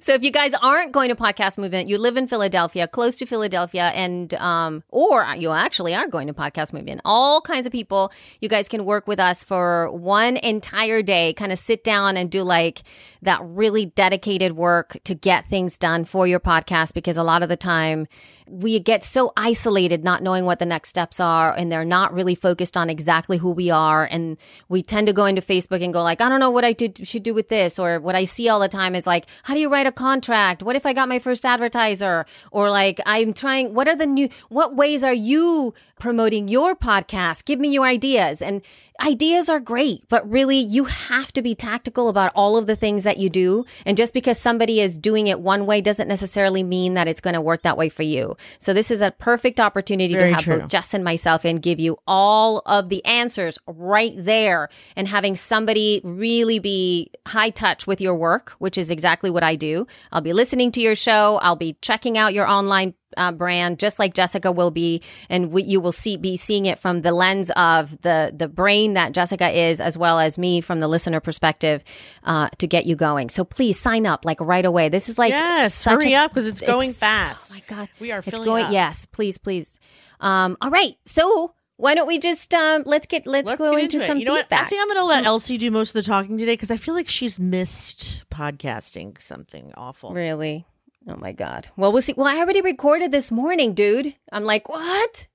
[0.00, 3.26] So if you guys aren't going to podcast movement, you live in Philadelphia, close to
[3.26, 7.00] Philadelphia, and um, or you actually are going to podcast movement.
[7.04, 8.12] All kinds of people.
[8.40, 11.34] You guys can work with us for one entire day.
[11.34, 12.82] Kind of sit down and do like
[13.22, 16.94] that really dedicated work to get things done for your podcast.
[16.94, 18.06] Because a lot of the time
[18.50, 22.34] we get so isolated, not knowing what the next steps are, and they're not really
[22.34, 24.04] focused on exactly who we are.
[24.04, 24.36] And
[24.68, 26.92] we tend to go into Facebook and go like, I don't know what I do,
[27.04, 29.60] should do with this, or what I see all the time is like, how do
[29.60, 30.62] you write a contract?
[30.62, 32.26] What if I got my first advertiser?
[32.50, 33.72] Or like, I'm trying.
[33.72, 34.28] What are the new?
[34.48, 37.44] What ways are you promoting your podcast?
[37.44, 38.62] Give me your ideas and.
[39.00, 43.02] Ideas are great, but really you have to be tactical about all of the things
[43.04, 43.64] that you do.
[43.86, 47.34] And just because somebody is doing it one way doesn't necessarily mean that it's going
[47.34, 48.36] to work that way for you.
[48.58, 50.58] So this is a perfect opportunity Very to have true.
[50.60, 55.34] both Jess and myself and give you all of the answers right there and having
[55.34, 59.86] somebody really be high touch with your work, which is exactly what I do.
[60.12, 61.38] I'll be listening to your show.
[61.42, 65.62] I'll be checking out your online uh, brand, just like Jessica will be, and we,
[65.62, 69.48] you will see be seeing it from the lens of the the brain that Jessica
[69.48, 71.82] is, as well as me from the listener perspective,
[72.24, 73.28] uh, to get you going.
[73.30, 74.88] So please sign up like right away.
[74.88, 77.40] This is like Yes, hurry a- up because it's going it's- fast.
[77.50, 78.64] Oh my god, We are it's filling going.
[78.66, 78.72] up.
[78.72, 79.78] Yes, please, please.
[80.20, 83.84] Um, all right, so why don't we just um, let's get let's, Let's go get
[83.84, 84.18] into, into, some.
[84.18, 84.50] You know feedback.
[84.60, 84.66] what?
[84.66, 86.76] I think I'm going to let Elsie do most of the talking today because I
[86.76, 90.12] feel like she's missed podcasting something awful.
[90.12, 90.66] Really?
[91.08, 91.68] Oh my God.
[91.76, 92.12] Well, we'll see.
[92.16, 94.14] Well, I already recorded this morning, dude.
[94.32, 95.26] I'm like, what?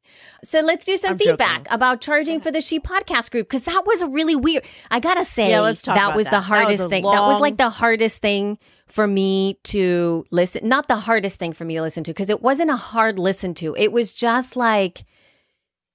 [0.44, 1.74] So let's do some I'm feedback joking.
[1.74, 4.64] about charging for the She podcast group because that was a really weird.
[4.92, 6.32] I gotta say, Yeah, let's talk that was that.
[6.32, 7.04] the That was hardest thing.
[7.04, 10.68] that was like the hardest thing for me to listen.
[10.70, 13.56] Not the hardest thing for me to listen to because it wasn't a hard listen
[13.56, 13.76] to.
[13.78, 15.04] It was just like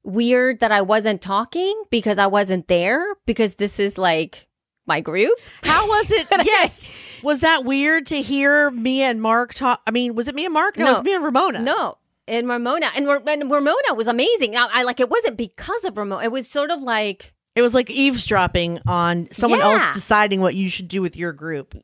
[0.03, 4.49] weird that I wasn't talking because I wasn't there because this is like
[4.87, 5.39] my group.
[5.63, 6.27] How was it?
[6.45, 6.91] yes.
[7.23, 9.81] Was that weird to hear me and Mark talk?
[9.87, 10.77] I mean, was it me and Mark?
[10.77, 10.91] No, No.
[10.91, 11.61] it was me and Ramona.
[11.61, 11.97] No.
[12.29, 14.57] And Ramona and, and Ramona was amazing.
[14.57, 16.23] I, I like it wasn't because of Ramona.
[16.25, 19.73] It was sort of like It was like eavesdropping on someone Yeah.
[19.87, 21.75] else deciding what you should do with your group.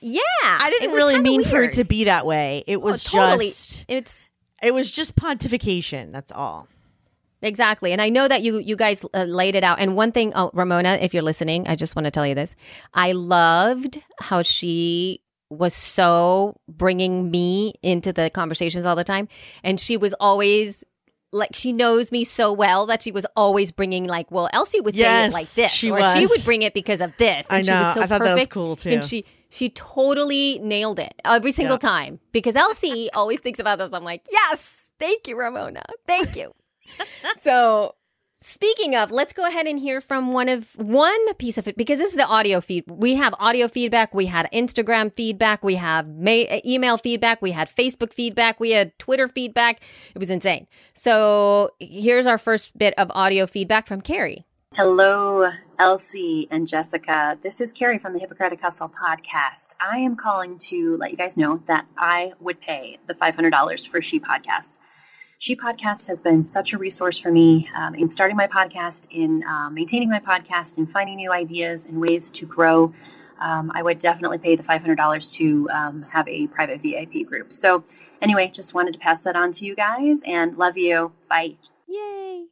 [0.00, 0.20] yeah.
[0.42, 2.64] I didn't really mean for it to be that way.
[2.66, 3.48] It Oh, was totally.
[3.48, 4.30] just It's
[4.62, 6.12] it was just pontification.
[6.12, 6.66] That's all.
[7.42, 7.92] Exactly.
[7.92, 9.78] And I know that you you guys uh, laid it out.
[9.80, 12.54] And one thing, oh, Ramona, if you're listening, I just want to tell you this.
[12.94, 19.28] I loved how she was so bringing me into the conversations all the time,
[19.64, 20.84] and she was always.
[21.32, 24.94] Like she knows me so well that she was always bringing like, well, Elsie would
[24.96, 27.46] say Yes, it like this, she or she would bring it because of this.
[27.48, 27.92] I And she was know.
[27.92, 28.52] so I thought that was perfect.
[28.52, 28.90] cool, too.
[28.90, 31.88] And she she totally nailed it every single Yeah.
[31.88, 33.92] time because Elsie always thinks about this.
[33.92, 36.52] I'm like, yes, thank you, Ramona, thank you.
[37.40, 37.94] so,
[38.40, 41.98] speaking of, let's go ahead and hear from one of one piece of it because
[41.98, 42.84] this is the audio feed.
[42.88, 47.68] We have audio feedback, we had Instagram feedback, we have ma- email feedback, we had
[47.68, 49.82] Facebook feedback, we had Twitter feedback.
[50.14, 50.66] It was insane.
[50.94, 54.46] So, here's our first bit of audio feedback from Carrie.
[54.76, 55.50] Hello,
[55.80, 57.36] Elsie and Jessica.
[57.42, 59.74] This is Carrie from the Hippocratic Hustle podcast.
[59.80, 64.00] I am calling to let you guys know that I would pay the $500 for
[64.00, 64.78] She Podcast.
[65.40, 69.42] She Podcast has been such a resource for me um, in starting my podcast, in
[69.48, 72.92] um, maintaining my podcast, in finding new ideas and ways to grow.
[73.40, 77.54] Um, I would definitely pay the $500 to um, have a private VIP group.
[77.54, 77.84] So,
[78.20, 81.12] anyway, just wanted to pass that on to you guys and love you.
[81.30, 81.54] Bye.
[81.88, 82.44] Yay.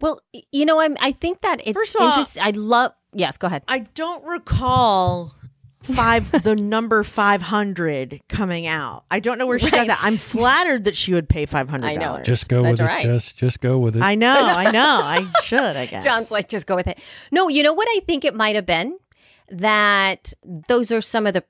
[0.00, 0.20] Well,
[0.50, 2.42] you know, I'm, I think that it's First of all- interesting.
[2.42, 3.62] I love, yes, go ahead.
[3.68, 5.36] I don't recall
[5.84, 9.04] five the number 500 coming out.
[9.10, 9.98] I don't know where she got that.
[10.02, 11.84] I'm flattered that she would pay $500.
[11.84, 12.20] I know.
[12.22, 13.04] Just go That's with right.
[13.04, 13.08] it.
[13.08, 14.02] Just just go with it.
[14.02, 14.34] I know.
[14.38, 15.00] I know.
[15.02, 16.04] I should, I guess.
[16.04, 16.98] John's like, just go with it.
[17.30, 18.98] No, you know what I think it might have been?
[19.50, 20.32] That
[20.68, 21.42] those are some of the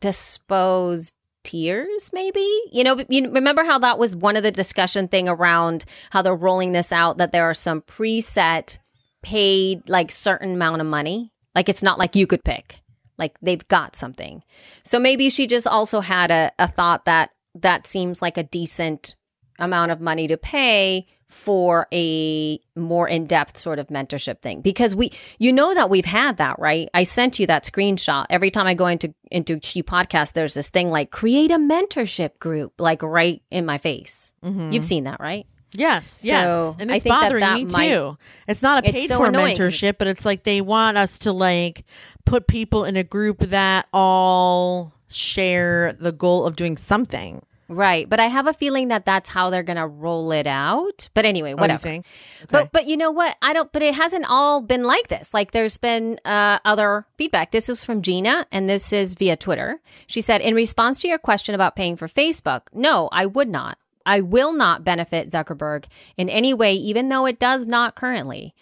[0.00, 2.46] predisposed tiers, maybe?
[2.70, 6.34] You know, you remember how that was one of the discussion thing around how they're
[6.34, 8.78] rolling this out, that there are some preset
[9.22, 11.32] paid, like certain amount of money.
[11.54, 12.80] Like it's not like you could pick.
[13.20, 14.42] Like they've got something.
[14.82, 19.14] So maybe she just also had a, a thought that that seems like a decent
[19.58, 24.62] amount of money to pay for a more in-depth sort of mentorship thing.
[24.62, 26.88] Because we you know that we've had that right?
[26.92, 28.26] I sent you that screenshot.
[28.30, 32.38] Every time i go into into she podcast there's this thing like create a mentorship
[32.40, 34.32] group like right in my face.
[34.42, 34.72] Mm-hmm.
[34.72, 36.44] You've seen that right Yes, yes.
[36.44, 38.18] So, and it's think that bothering that me might- too.
[38.48, 41.32] It's not a paid so for annoying mentorship, but it's like they want us to
[41.32, 41.84] like
[42.24, 47.42] put people in a group that all share the goal of doing something.
[47.68, 51.24] right but i have a feeling that that's how they're gonna roll it out but
[51.24, 52.04] anyway Oh, whatever think?
[52.42, 52.46] Okay.
[52.50, 53.36] But but you know what?
[53.40, 53.70] I don't.
[53.72, 55.32] But it hasn't all been like this.
[55.32, 57.52] Like there's been uh, other feedback.
[57.52, 59.80] This is from Gina, and this is via Twitter.
[60.08, 63.78] She said, in response to your question about paying for Facebook, no, I would not.
[64.10, 65.84] I will not benefit Zuckerberg
[66.16, 68.56] in any way, even though it does not currently.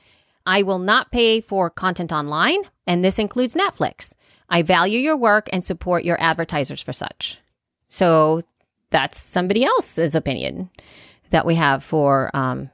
[0.45, 4.13] I will not pay for content online, and this includes Netflix.
[4.51, 7.39] I value your work and support your advertisers for such.
[7.89, 8.43] So
[8.91, 10.69] that's somebody else's opinion
[11.31, 12.69] that we have for um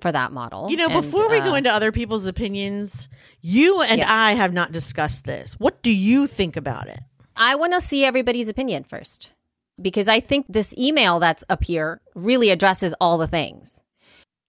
[0.00, 0.70] for that model.
[0.70, 3.10] You know, And, before we go uh, into other people's opinions,
[3.42, 4.06] you and Yeah.
[4.10, 5.52] I have not discussed this.
[5.54, 7.00] What do you think about it?
[7.36, 9.32] I want to see everybody's opinion first
[9.80, 13.80] because I think this email that's up here really addresses all the things.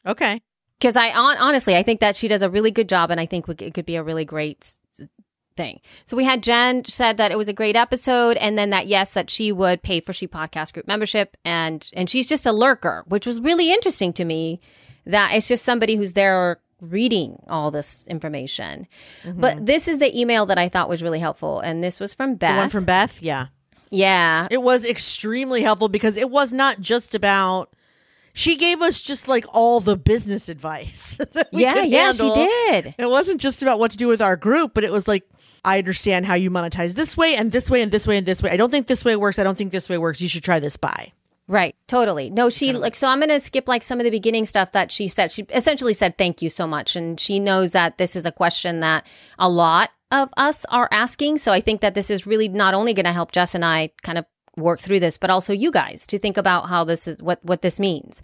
[0.06, 0.41] Okay.
[0.80, 3.26] Because I hon- honestly, I think that she does a really good job, and I
[3.26, 4.76] think we it could be a really great
[5.56, 5.82] thing.
[6.06, 9.14] So we had Jen said that it was a great episode, and then that yes,
[9.14, 13.04] that she would pay for She Podcast Group membership, and and she's just a lurker,
[13.08, 14.62] which was really interesting to me.
[15.06, 18.88] That it's just somebody who's there reading all this information.
[19.26, 19.66] But mm-hmm.
[19.66, 22.56] this is the email that I thought was really helpful, and this was from Beth.
[22.56, 23.22] The one from Beth?
[23.22, 23.47] Yeah.
[23.90, 24.48] Yeah.
[24.52, 27.74] It was extremely helpful because it was not just about.
[28.34, 31.18] She gave us just like all the business advice.
[31.52, 32.94] Yeah, yeah, she did.
[32.98, 35.28] It wasn't just about what to do with our group, but it was like,
[35.66, 38.44] I understand how you monetize this way and this way and this way and this
[38.44, 38.52] way.
[38.52, 39.40] I don't think this way works.
[39.40, 40.22] I don't think this way works.
[40.22, 41.14] You should try this by.
[41.48, 42.30] Right, totally.
[42.30, 44.92] No, she like so I'm going to skip like some of the beginning stuff that
[44.92, 45.32] she said.
[45.32, 48.82] She essentially said thank you so much and she knows that this is a question
[48.82, 49.08] that
[49.40, 51.38] a lot of us are asking.
[51.38, 53.91] So I think that this is really not only going to help Jess and I
[54.03, 57.22] kind of work through this, but also you guys to think about how this is
[57.22, 58.22] what what this means.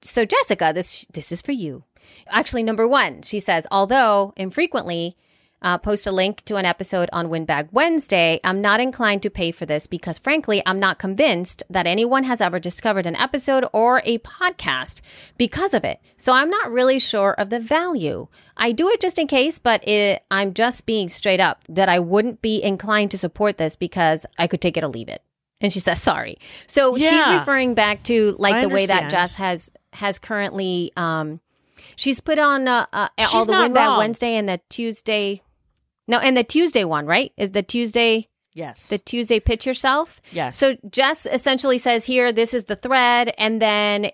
[0.00, 1.84] So Jessica, this this is for you.
[2.28, 5.16] Actually, number 1, she says, although infrequently
[5.64, 8.38] uh, post a link to an episode on Windbag Wednesday.
[8.44, 12.42] I'm not inclined to pay for this because, frankly, I'm not convinced that anyone has
[12.42, 15.00] ever discovered an episode or a podcast
[15.38, 16.00] because of it.
[16.18, 18.28] So I'm not really sure of the value.
[18.58, 21.98] I do it just in case, but it, I'm just being straight up that I
[21.98, 25.22] wouldn't be inclined to support this because I could take it or leave it.
[25.62, 26.36] And she says sorry.
[26.66, 29.10] So she's referring back to like I the way that.
[29.10, 31.40] Jess has has currently um
[31.96, 33.98] she's put on uh, uh, all the Windbag.
[33.98, 35.40] Wednesday and the Tuesday
[36.08, 37.32] no, and the Tuesday one, right?
[37.36, 38.88] Is the Tuesday Yes.
[38.88, 40.20] the Tuesday pitch yourself?
[40.30, 40.56] Yes.
[40.56, 44.10] So Jess essentially says here, this is the thread, and then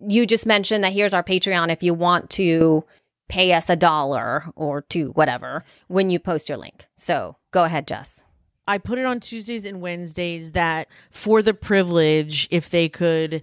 [0.00, 2.84] you just mentioned that here's our Patreon if you want to
[3.28, 6.86] pay us a dollar or two, whatever, when you post your link.
[6.96, 8.22] So go ahead, Jess.
[8.66, 13.42] I put it on Tuesdays and Wednesdays that for the privilege, if they could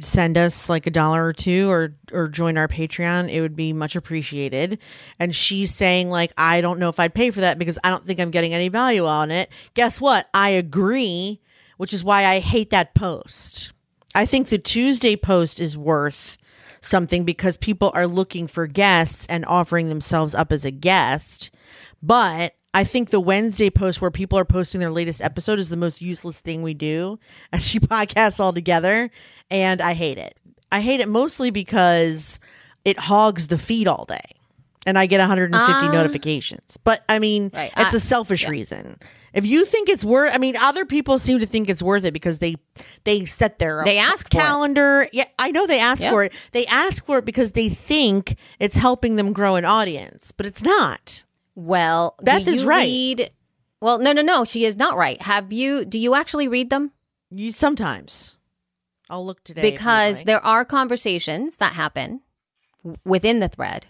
[0.00, 3.72] send us like a dollar or two or or join our Patreon, it would be
[3.72, 4.78] much appreciated.
[5.18, 8.04] And she's saying like I don't know if I'd pay for that because I don't
[8.04, 9.50] think I'm getting any value on it.
[9.74, 10.28] Guess what?
[10.32, 11.40] I agree,
[11.76, 13.72] which is why I hate that post.
[14.14, 16.36] I think the Tuesday post is worth
[16.80, 21.50] something because people are looking for guests and offering themselves up as a guest.
[22.02, 25.76] But I think the Wednesday post where people are posting their latest episode is the
[25.76, 27.18] most useless thing we do
[27.52, 29.10] as she podcasts all together.
[29.50, 30.38] And I hate it.
[30.70, 32.40] I hate it mostly because
[32.84, 34.20] it hogs the feed all day.
[34.84, 35.92] And I get 150 ah.
[35.92, 36.76] notifications.
[36.82, 37.70] But I mean, Right.
[37.76, 38.98] it's I- a ah, selfish reason.
[39.32, 42.12] If you think it's worth, I mean, other people seem to think it's worth it
[42.12, 42.56] because they
[43.04, 44.40] they set their They uh, ask for it.
[44.40, 45.06] calendar.
[45.12, 46.12] Yeah, I know they ask Yep.
[46.12, 46.32] for it.
[46.52, 50.62] They ask for it because they think it's helping them grow an audience, but it's
[50.62, 51.24] not.
[51.54, 52.84] Well, Beth is right.
[52.84, 53.30] Read,
[53.80, 54.44] well, no, no, no.
[54.44, 55.20] She is not right.
[55.22, 55.84] Have you?
[55.84, 56.92] Do you actually read them?
[57.30, 58.36] You sometimes.
[59.10, 60.26] I'll look today because like.
[60.26, 62.22] there are conversations that happen
[63.04, 63.86] within the thread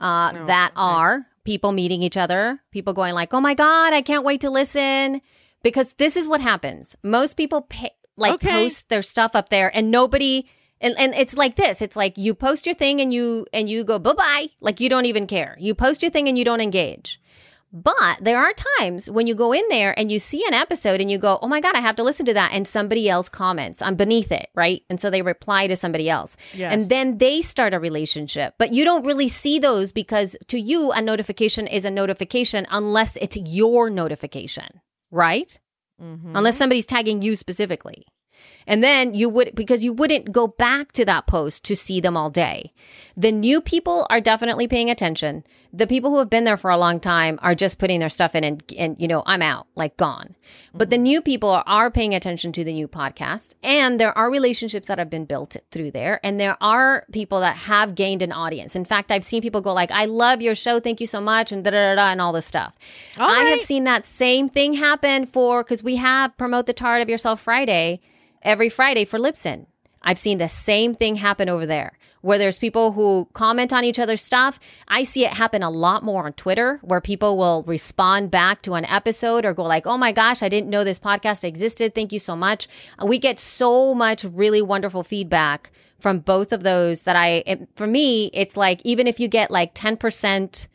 [0.00, 0.80] uh, Oh, that okay.
[0.80, 4.50] are people meeting each other, people going like, "Oh my god, I can't wait to
[4.50, 5.22] listen,"
[5.62, 6.94] because this is what happens.
[7.02, 8.50] Most people pay, like Okay.
[8.50, 10.46] post their stuff up there, and nobody.
[10.80, 11.82] And, and it's like this.
[11.82, 14.48] It's like you post your thing and you and you go bye bye.
[14.60, 15.56] Like you don't even care.
[15.58, 17.20] You post your thing and you don't engage.
[17.70, 21.10] But there are times when you go in there and you see an episode and
[21.10, 22.52] you go, oh my God, I have to listen to that.
[22.52, 23.82] And somebody else comments.
[23.82, 24.82] I'm beneath it, right?
[24.88, 26.36] And so they reply to somebody else.
[26.54, 26.72] Yes.
[26.72, 28.54] And then they start a relationship.
[28.56, 33.16] But you don't really see those because to you, a notification is a notification unless
[33.16, 35.58] it's your notification, right?
[36.02, 36.36] Mm-hmm.
[36.36, 38.06] Unless somebody's tagging you specifically.
[38.66, 42.16] And then you would, because you wouldn't go back to that post to see them
[42.16, 42.74] all day.
[43.16, 45.42] The new people are definitely paying attention.
[45.72, 48.34] The people who have been there for a long time are just putting their stuff
[48.34, 50.36] in and, and you know, I'm out, like gone.
[50.74, 53.54] But the new people are, are paying attention to the new podcast.
[53.62, 56.20] And there are relationships that have been built through there.
[56.22, 58.76] And there are people that have gained an audience.
[58.76, 60.78] In fact, I've seen people go like, I love your show.
[60.78, 61.52] Thank you so much.
[61.52, 62.78] And da da da da and all this stuff.
[63.18, 67.00] All I have seen that same thing happen for, because we have Promote the Tart
[67.00, 68.00] of Yourself Friday
[68.42, 69.66] every Friday for Libsyn.
[70.02, 73.98] I've seen the same thing happen over there where there's people who comment on each
[73.98, 74.58] other's stuff.
[74.88, 78.74] I see it happen a lot more on Twitter where people will respond back to
[78.74, 81.94] an episode or go like, "Oh my gosh, I didn't know this podcast existed.
[81.94, 82.68] Thank you so much."
[83.00, 85.70] Uh, we get so much really wonderful feedback
[86.00, 89.50] from both of those that I it, for me, it's like even if you get
[89.50, 90.68] like 10%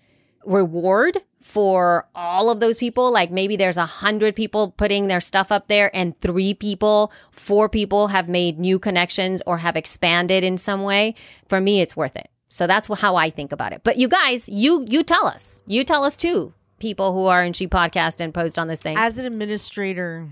[0.46, 3.12] reward for all of those people.
[3.12, 7.70] Like maybe there's a hundred people putting their stuff up there and three people four
[7.70, 11.16] people have made new connections or have expanded in some way.
[11.48, 12.30] For me it's worth it.
[12.50, 13.82] So that's how i think about it.
[13.84, 15.62] But you guys you you tell us.
[15.68, 18.98] You tell us too people who are in she podcast and post on this thing.
[18.98, 20.28] As an administrator,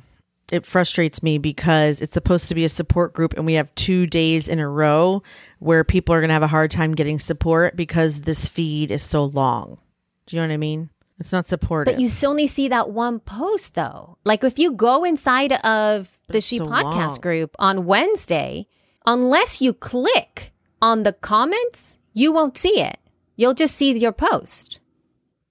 [0.51, 4.05] it frustrates me because it's supposed to be a support group and we have two
[4.05, 5.23] days in a row
[5.59, 9.01] where people are going to have a hard time getting support because this feed is
[9.01, 9.77] so long.
[10.25, 10.89] Do you know what I mean?
[11.21, 11.93] It's not supportive.
[11.93, 14.17] But you still only see that one post though.
[14.25, 17.21] Like if you go inside of the it's She so Podcast long.
[17.21, 18.67] group on Wednesday,
[19.05, 20.51] unless you click
[20.81, 22.97] on the comments, you won't see it.
[23.35, 24.79] You'll just see your post.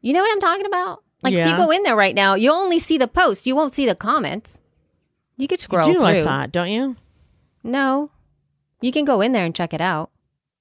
[0.01, 1.05] You know what I'm talking about?
[1.23, 3.47] Like if you go in there right now, you'll only see the post.
[3.47, 4.59] You won't see the comments.
[5.37, 6.09] You could scroll you do, through.
[6.09, 6.97] I thought, don't you?
[7.63, 8.11] No.
[8.81, 10.11] You can go in there and check it out.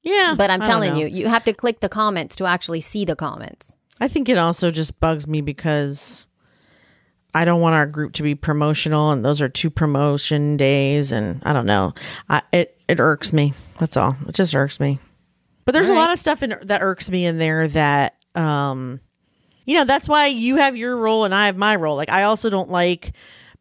[0.03, 0.36] Yeah.
[0.38, 3.16] But I'm I telling you, you have to click the comments to actually see the
[3.16, 3.76] comments.
[4.00, 6.28] I think it also just bugs me because
[7.34, 11.41] I don't want our group to be promotional, and those are two promotion days, and
[11.45, 11.93] I don't know.
[12.30, 13.54] I, it it irks me.
[13.80, 14.16] That's all.
[14.28, 15.00] It just irks me.
[15.66, 19.00] But there's a lot of stuff in that irks me in there that um,
[19.66, 19.84] you know.
[19.86, 21.95] That's why you have your role and I have my role.
[21.95, 23.12] Like I also don't like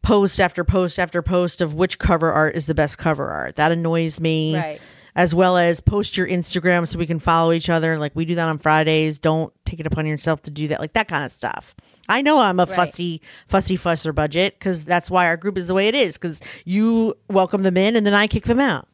[0.01, 3.57] post after post after post of which cover art is the best cover art.
[3.57, 4.81] That annoys me Right.
[5.19, 7.99] As well as post your Instagram so we can follow each other.
[7.99, 9.19] Like we do that on Fridays.
[9.19, 10.79] Don't take it upon yourself to do that.
[10.79, 11.75] Like that kind of stuff.
[12.07, 12.73] I know I'm a Right.
[12.73, 16.13] fussy, fussy fusser budget because that's why our group is the way it is.
[16.13, 18.87] Because you welcome them in and then I kick them out.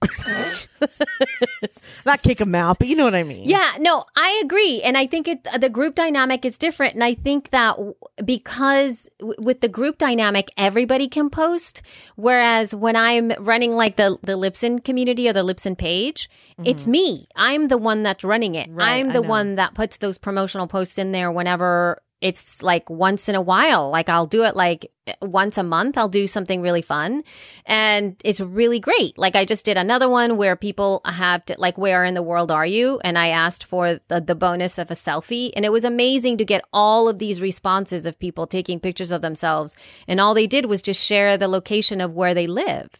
[2.06, 3.46] Not kick them out, but you know what I mean.
[3.46, 7.14] Yeah, no, I agree, and I think it the group dynamic is different, and I
[7.14, 7.76] think that
[8.24, 11.82] because w- with the group dynamic, everybody can post,
[12.16, 16.30] whereas when I'm running like the the Libsyn community or the Libsyn page,
[16.64, 17.26] it's me.
[17.36, 18.68] I'm the one that's running it.
[18.68, 18.78] Mm-hmm.
[18.78, 23.28] Right, I'm the one that puts those promotional posts in there whenever it's like once
[23.28, 23.90] in a while.
[23.90, 24.90] Like I'll do it like
[25.22, 25.96] once a month.
[25.96, 27.24] I'll do something really fun,
[27.66, 29.16] and it's really great.
[29.16, 32.50] Like I just did another one where people have to like, "Where in the world
[32.50, 35.84] are you?" And I asked for the, the bonus of a selfie, and it was
[35.84, 40.34] amazing to get all of these responses of people taking pictures of themselves, and all
[40.34, 42.90] they did was just share the location of where they live.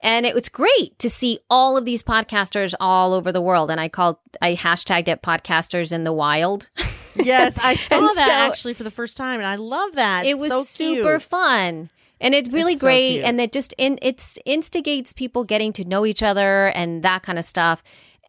[0.00, 3.70] And it was great to see all of these podcasters all over the world.
[3.70, 6.70] And I called, I hashtagged it podcasters in the wild.
[7.24, 10.26] Yes, I saw And that so- actually for the first time, and I love that.
[10.26, 11.90] it was so super fun
[12.20, 13.24] and it's really It's great cute.
[13.24, 17.38] and it just in it's instigates people getting to know each other and that kind
[17.38, 17.82] of stuff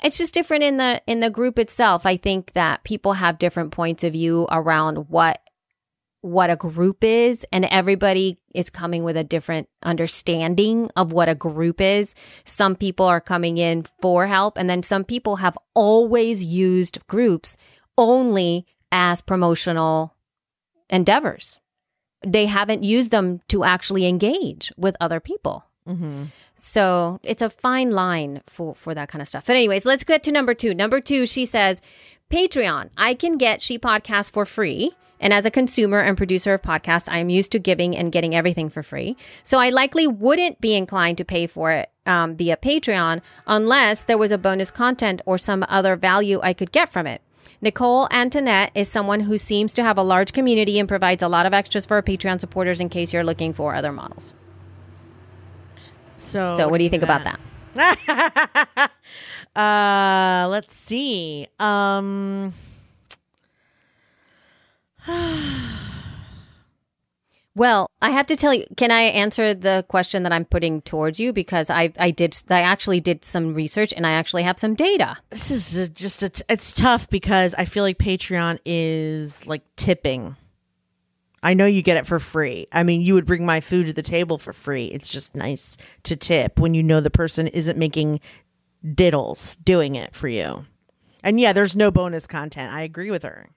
[0.04, 3.72] it's just different in the in the group itself i think that people have different
[3.72, 5.40] points of view around what
[6.20, 11.36] what a group is and everybody is coming with a different understanding of what a
[11.36, 12.14] group is
[12.44, 17.56] some people are coming in for help and then some people have always used groups
[17.98, 20.16] only as promotional
[20.90, 21.62] endeavors
[22.26, 25.66] they haven't used them to actually engage with other people.
[26.56, 29.46] So it's a fine line for for that kind of stuff.
[29.46, 30.74] But anyways, let's get to number two.
[30.74, 31.82] Number two, she says,
[32.30, 32.90] Patreon.
[32.98, 34.92] I can get She Podcast for free.
[35.20, 38.36] And as a consumer and producer of podcasts, I am used to giving and getting
[38.36, 39.18] everything for free.
[39.44, 44.18] So I likely wouldn't be inclined to pay for it um, via Patreon unless there
[44.18, 47.22] was a bonus content or some other value I could get from it.
[47.62, 51.46] Nicole Antoinette is someone who seems to have a large community and provides a lot
[51.46, 54.34] of extras for our Patreon supporters in case you're looking for other models.
[56.18, 57.40] So, So, what do you think about that?
[57.76, 58.92] that?
[59.56, 61.48] uh, let's see.
[61.60, 62.54] Um,
[67.58, 71.20] Well, I have to tell you, can I answer the question that I'm putting towards
[71.20, 71.34] you?
[71.34, 75.18] Because I, I did, I actually did some research and I actually have some data.
[75.32, 76.32] this is a, just a.
[76.50, 80.36] It's tough because I feel like Patreon is like tipping.
[81.42, 82.68] I know you get it for free.
[82.72, 84.86] I mean, you would bring my food to the table for free.
[84.86, 88.20] It's just nice to tip when you know the person isn't making
[88.86, 90.68] diddles doing it for you.
[91.24, 92.72] And yeah, there's no bonus content.
[92.72, 93.50] I agree with her.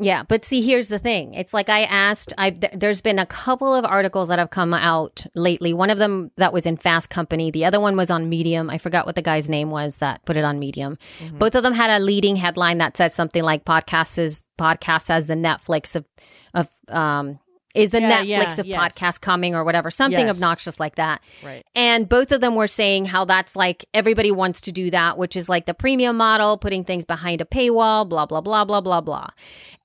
[0.00, 1.34] Yeah, but see, here's the thing.
[1.34, 2.32] It's like I asked.
[2.38, 5.74] I th- there's been a couple of articles that have come out lately.
[5.74, 7.50] One of them that was in Fast Company.
[7.50, 8.70] The other one was on Medium.
[8.70, 10.96] I forgot what the guy's name was that put it on Medium.
[11.32, 15.26] Both of them had a leading headline that said something like "podcasts is podcasts as
[15.26, 16.06] the Netflix of
[16.54, 17.38] of um
[17.74, 18.80] is the Yeah, Netflix yeah, of yes.
[18.80, 20.36] podcast coming or whatever something Yes.
[20.36, 21.64] obnoxious like that." Right.
[21.74, 25.36] And both of them were saying how that's like everybody wants to do that, which
[25.36, 29.00] is like the premium model, putting things behind a paywall, blah, blah, blah, blah, blah,
[29.00, 29.28] blah.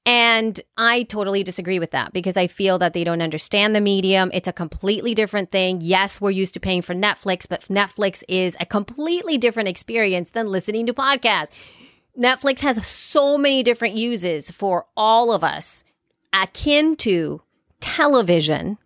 [0.08, 4.30] And I totally disagree with that because I feel that they don't understand the medium.
[4.36, 5.80] It's a completely different thing.
[5.82, 10.46] Yes, we're used to paying for Netflix, but Netflix is a completely different experience than
[10.48, 11.50] listening to podcasts.
[12.18, 15.84] Netflix has so many different uses for all of us,
[16.32, 17.42] akin to
[17.86, 18.80] television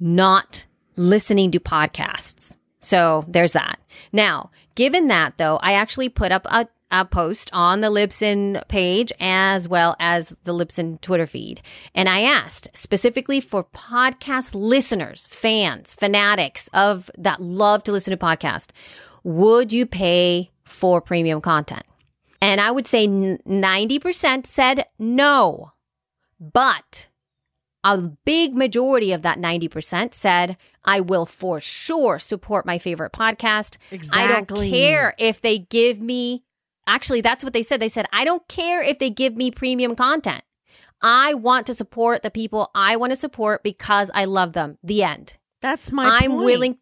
[0.00, 0.66] not
[0.96, 2.56] listening to podcasts.
[2.80, 3.78] So there's that.
[4.12, 9.12] Now, given that though, I actually put up a, a post on the Libsyn page
[9.20, 11.60] as well as the Libsyn Twitter feed.
[11.94, 18.16] And I asked specifically for podcast listeners, fans, fanatics of that love to listen to
[18.16, 18.70] podcasts,
[19.22, 21.84] would you pay for premium content?
[22.42, 25.72] And I would say 90% said no.
[26.40, 27.08] But
[27.86, 33.76] a big majority of that 90% said, I will for sure support my favorite podcast.
[34.12, 36.42] I don't care if they give me,
[36.88, 37.78] actually, that's what they said.
[37.78, 40.42] They said, I don't care if they give me premium content.
[41.00, 44.78] I want to support the people I want to support because I love them.
[44.82, 45.34] The end.
[45.60, 46.44] That's my I'm point.
[46.44, 46.78] willing.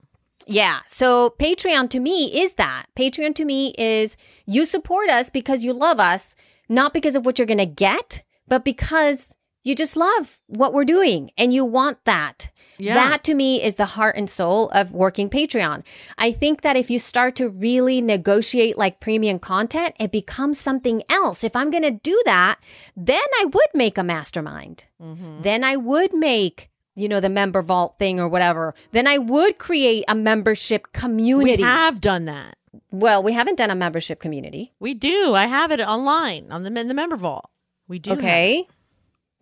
[0.47, 0.81] Yeah.
[0.87, 2.87] So Patreon to me is that.
[2.97, 6.35] Patreon to me is you support us because you love us,
[6.67, 10.85] not because of what you're going to get, but because you just love what we're
[10.85, 12.51] doing and you want that.
[12.77, 12.95] Yeah.
[12.95, 15.85] That to me is the heart and soul of working Patreon.
[16.19, 21.03] I think that if you start to really negotiate like premium content, it becomes something
[21.09, 21.45] else.
[21.45, 22.59] If I'm going to do that,
[22.97, 24.85] then I would make a mastermind.
[25.01, 25.43] Mm-hmm.
[25.43, 28.75] Then I would make, you know, the member vault thing or whatever.
[28.91, 31.63] Then I would create a membership community.
[31.63, 32.57] We have done that.
[32.91, 34.73] well, we haven't done a membership community.
[34.81, 35.35] We do.
[35.35, 37.49] I have it online on the in the member vault.
[37.87, 38.13] We do.
[38.13, 38.67] Okay.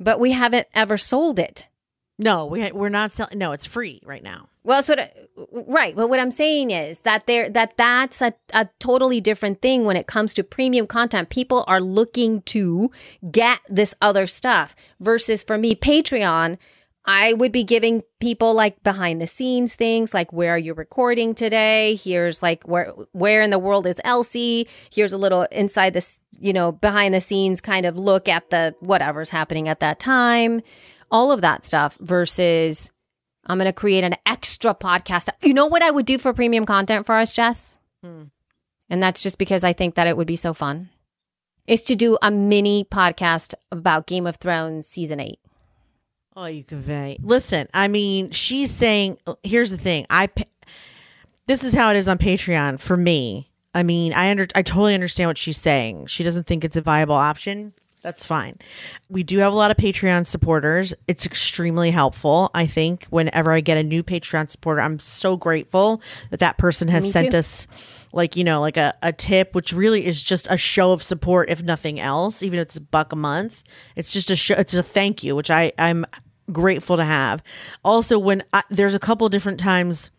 [0.03, 1.69] But we haven't ever sold it.
[2.19, 3.39] No, we we're not selling.
[3.39, 4.49] No, it's free right now.
[4.65, 4.95] Well, so
[5.53, 9.85] right, but what I'm saying is that there that that's a, a totally different thing
[9.85, 11.31] when it comes to premium content.
[11.31, 12.91] People are looking to
[13.31, 16.59] get this other stuff versus for me, Patreon.
[17.05, 21.35] I would be giving people like behind the scenes things like where are you recording
[21.35, 21.97] today?
[21.97, 24.69] Here's like where where in the world is Elsie?
[24.91, 28.75] Here's a little inside this, you know, behind the scenes kind of look at the
[28.81, 30.61] whatever's happening at that time.
[31.11, 32.93] All of that stuff versus
[33.47, 35.29] I'm going to create an extra podcast.
[35.43, 37.77] You know what I would do for premium content for us, Jess?
[38.03, 38.25] Hmm.
[38.89, 40.91] And that's just because I think that it would be so fun.
[41.67, 45.39] Is to do a mini podcast about Game of Thrones season 8.
[46.35, 47.19] Oh, you convey.
[47.21, 49.19] Listen, I mean, she's saying.
[49.43, 50.07] Here's the thing.
[50.09, 50.29] I.
[51.47, 53.51] This is how it is on Patreon for me.
[53.75, 54.47] I mean, I under.
[54.55, 56.07] I totally understand what she's saying.
[56.07, 57.75] She doesn't think it's a viable option.
[58.03, 58.59] That's fine.
[59.09, 60.93] We do have a lot of Patreon supporters.
[61.07, 62.51] It's extremely helpful.
[62.53, 66.89] I think whenever I get a new Patreon supporter, I'm so grateful that that person
[66.89, 67.37] has Me sent too.
[67.39, 67.69] us
[68.13, 71.51] like, you know, like a, a tip, which really is just a show of support,
[71.51, 73.63] if nothing else, even if it's a buck a month.
[73.97, 74.55] It's just a show.
[74.55, 76.05] It's a thank you, which I, I'm
[76.51, 77.43] grateful to have.
[77.85, 80.11] Also, when I, there's a couple different times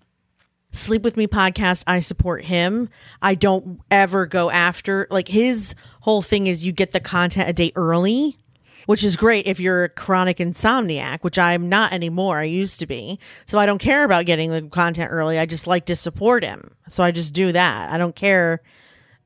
[0.72, 2.90] Sleep With Me podcast, I support him.
[3.22, 7.54] I don't ever go after, like, his whole thing is you get the content a
[7.54, 8.38] day early,
[8.86, 12.40] which is great if you're a chronic insomniac, which I'm not anymore.
[12.40, 13.20] I used to be.
[13.46, 15.40] So I don't care about getting the content early.
[15.40, 16.72] I just like to support him.
[16.90, 17.92] So I just do that.
[17.92, 18.62] I don't care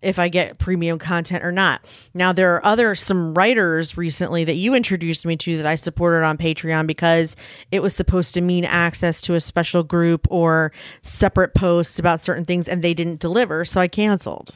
[0.02, 1.84] if I get premium content or not.
[2.14, 6.24] Now there are other some writers recently that you introduced me to that I supported
[6.24, 7.36] on Patreon because
[7.72, 12.46] it was supposed to mean access to a special group or separate posts about certain
[12.46, 14.54] things and they didn't deliver, so I canceled.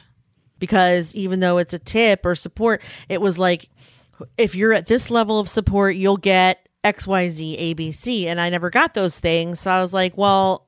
[0.58, 3.68] Because even though it's a tip or support, it was like
[4.36, 8.94] if you're at this level of support, you'll get XYZ ABC and I never got
[8.94, 9.60] those things.
[9.60, 10.66] So I was like, well,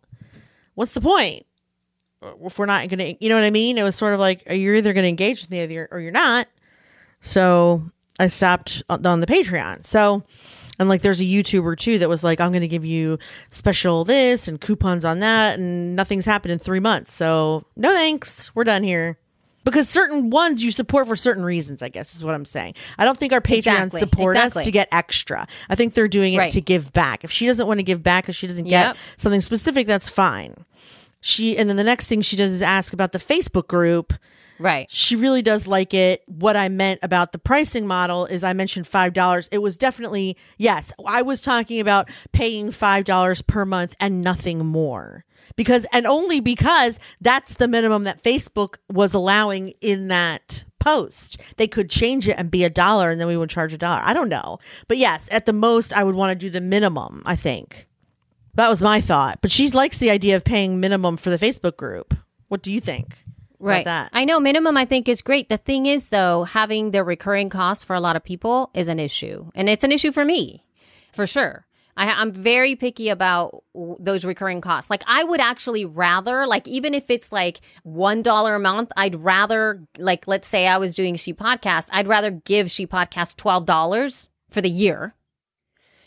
[0.74, 1.46] what's the point?
[2.22, 3.78] Uh, if we're not gonna you know what i mean?
[3.78, 6.48] It was sort of like you're either gonna engage with me or you're, not.
[7.20, 7.82] So
[8.18, 9.84] i stopped on the patreon.
[9.84, 10.22] So
[10.78, 13.18] and like there's a youtuber too that was like i'm gonna give you
[13.50, 17.12] special this and coupons on that and nothing's happened in three months.
[17.12, 18.55] So no thanks.
[18.55, 19.18] We're done here
[19.65, 22.75] because certain ones you support for certain reasons i guess is what i'm saying.
[22.99, 24.61] I don't think our patreons Exactly, support exactly.
[24.61, 25.47] us to get extra.
[25.69, 26.53] I think they're doing it Right.
[26.53, 27.25] to give back.
[27.25, 28.95] If she doesn't want to give back because she doesn't Yep.
[28.95, 30.65] get something specific that's fine.
[31.21, 34.12] She and then the next thing she does is ask about the facebook group.
[34.59, 34.87] Right.
[34.89, 36.23] she really does like it.
[36.27, 39.49] What i meant about the pricing model is i mentioned five dollars.
[39.51, 44.65] It was definitely yes i was talking about paying five dollars per month and nothing
[44.65, 45.25] more
[45.57, 51.66] because and only because that's the minimum that facebook was allowing in that post they
[51.66, 54.12] could change it and be a dollar and then we would charge a dollar i
[54.12, 57.34] don't know but yes at the most i would want to do the minimum i
[57.34, 57.88] think
[58.55, 59.40] that was my thought.
[59.42, 62.14] But she likes the idea of paying minimum for the Facebook group.
[62.48, 63.18] What do you think?
[63.59, 63.84] Right.
[63.84, 64.11] That.
[64.12, 65.48] I know minimum I think is great.
[65.48, 69.00] The thing is though, having the recurring costs for a lot of people is an
[69.00, 69.50] issue.
[69.55, 70.64] And it's an issue for me.
[71.12, 71.66] For sure.
[71.97, 74.90] I, I'm very picky about those recurring costs.
[74.90, 79.16] Like I would actually rather, like even if it's like one dollar a month, I'd
[79.16, 83.66] rather, like let's say I was doing She Podcast, I'd rather give She Podcast twelve
[83.66, 85.14] dollars for the year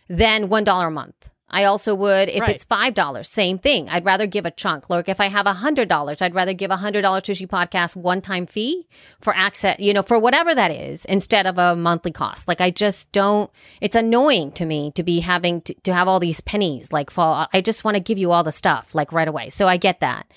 [0.10, 1.30] than one dollar a month.
[1.50, 2.50] I also would if Right.
[2.50, 3.88] it's five dollars, same thing.
[3.90, 4.90] I'd rather give a chunk.
[4.90, 7.48] Like if I have a hundred dollars, I'd rather give a hundred dollar to She
[7.48, 8.86] podcast one time fee
[9.22, 12.48] for access, you know, for whatever that is, instead of a monthly cost.
[12.50, 13.50] Like I just don't.
[13.80, 17.48] It's annoying to me to be having to, to have all these pennies like fall.
[17.54, 19.50] I just want to give you all the stuff like right away.
[19.50, 20.30] So I get that.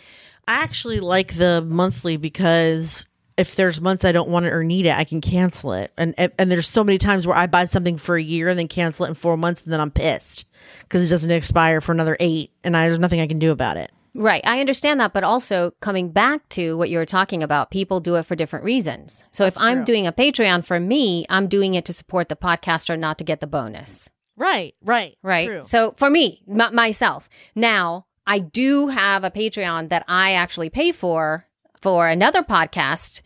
[0.46, 3.06] I actually like the monthly because
[3.36, 5.92] if there's months I don't want it or need it, I can cancel it.
[5.96, 8.68] And and, there's so many times where I buy something for a year and then
[8.68, 10.46] cancel it in four months and then I'm pissed
[10.82, 13.76] because it doesn't expire for another eight and I, there's nothing I can do about
[13.76, 13.90] it.
[14.14, 14.44] Right.
[14.44, 15.12] I understand that.
[15.12, 18.64] But also coming back to what you were talking about, people do it for different
[18.64, 19.24] reasons.
[19.30, 19.84] So if I'm true.
[19.84, 23.40] doing a Patreon for me, I'm doing it to support the podcaster, not to get
[23.40, 24.10] the bonus.
[24.36, 25.48] Right, right, Right.
[25.48, 25.64] True.
[25.64, 30.92] So for me, m- myself, now I do have a Patreon that I actually pay
[30.92, 31.46] for
[31.80, 33.22] for another podcast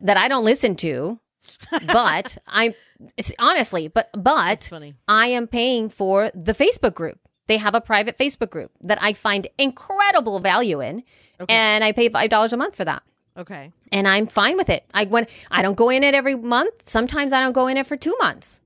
[0.00, 1.20] that I don't listen to,
[1.92, 2.74] but I'm
[3.16, 4.70] it's honestly, but but.
[5.08, 7.18] I am paying for the Facebook group.
[7.48, 11.02] They have a private Facebook group that I find incredible value in,
[11.48, 13.02] and I pay five dollars a month for that.
[13.36, 13.72] Okay.
[13.90, 14.84] And I'm fine with it.
[14.94, 16.74] I when I don't go in it every month.
[16.88, 18.60] Sometimes I don't go in it for two months,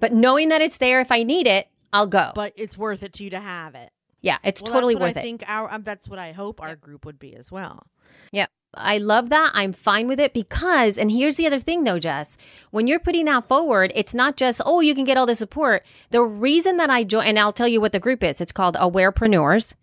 [0.00, 2.32] but knowing that it's there if I need it, I'll go.
[2.34, 3.90] But it's worth it to you to have it.
[4.22, 5.22] yeah, it's Well, totally worth I it.
[5.22, 7.86] think our um, that's what I hope our group would be as well.
[8.32, 8.46] Yeah.
[8.74, 9.52] I love that.
[9.54, 12.36] I'm fine with it because, and here's the other thing though, Jess,
[12.70, 15.84] when you're putting that forward, it's not just, oh, you can get all the support.
[16.10, 18.74] The reason that I joined, and I'll tell you what the group is, it's called
[18.76, 19.74] Awarepreneurs.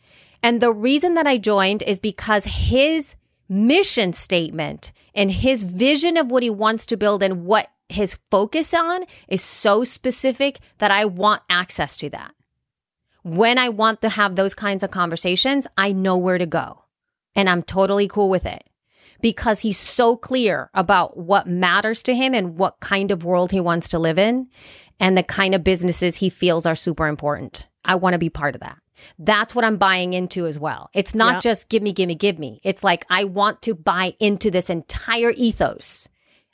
[0.42, 3.16] And the reason that I joined is because his
[3.50, 8.74] mission statement and his vision of what he wants to build and what his focus
[8.74, 12.34] on is so specific that I want access to that.
[13.24, 16.84] When I want to have those kinds of conversations, I know where to go
[17.36, 18.64] and I'm totally cool with it
[19.24, 23.60] because he's so clear about what matters to him and what kind of world he
[23.60, 24.48] wants to live in
[25.00, 27.68] and the kind of businesses he feels are super important.
[27.84, 28.78] I want to be part of that.
[29.18, 30.90] That's what I'm buying into as well.
[30.94, 31.40] It's not Yeah.
[31.40, 32.62] just give me, give me, give me.
[32.64, 36.08] It's like I want to buy into this entire ethos.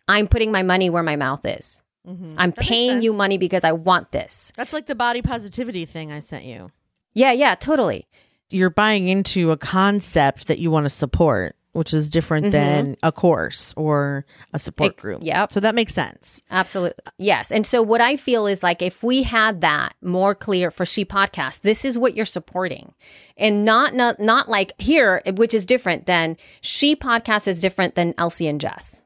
[0.07, 1.83] I'm putting my money where my mouth is.
[2.07, 2.35] I'm Mm-hmm.
[2.37, 4.51] That paying you money because I want this.
[4.55, 6.71] That's like the body positivity thing I sent you.
[7.13, 8.07] Yeah, yeah, totally.
[8.49, 13.11] You're buying into a concept that you want to support, which is different than a
[13.11, 14.95] course or a support Mm-hmm.
[14.95, 15.19] Ex- group.
[15.23, 15.53] yep.
[15.53, 16.41] So that makes sense.
[16.49, 17.03] Absolutely.
[17.17, 17.51] Yes.
[17.51, 21.05] And so what I feel is like if we had that more clear for She
[21.05, 22.93] Podcast, this is what you're supporting.
[23.37, 28.13] And not not not like here, which is different than She Podcast is different than
[28.17, 29.03] Elsie and Jess.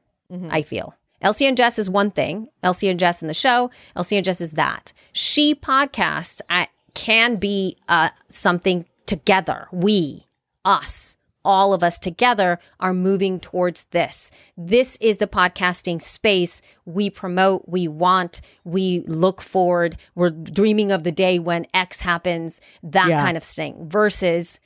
[0.50, 0.94] I feel.
[1.20, 2.48] Elsie and Jess is one thing.
[2.62, 3.70] Elsie and Jess in the show.
[3.94, 4.92] Elsie and Jess is that.
[5.12, 9.68] She Podcast I, can be uh, something together.
[9.70, 10.26] We,
[10.64, 14.30] us, all of us together are moving towards this.
[14.56, 19.96] This is the podcasting space we promote, we want, we look forward.
[20.14, 23.20] We're dreaming of the day when X happens, that Yeah.
[23.22, 24.60] kind of thing versus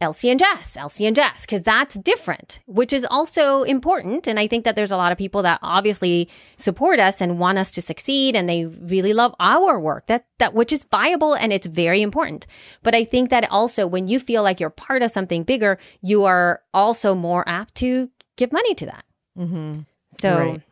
[0.00, 4.28] Elsie and Jess, Elsie and Jess, because that's different, which is also important.
[4.28, 7.58] And I think that there's a lot of people that obviously support us and want
[7.58, 10.06] us to succeed and they really love our work.
[10.06, 12.46] That, that, which is viable and it's very important.
[12.84, 16.24] But I think that also when you feel like you're part of something bigger, you
[16.24, 19.04] are also more apt to give money to that.
[19.36, 19.80] Mm-hmm.
[20.12, 20.62] So Right.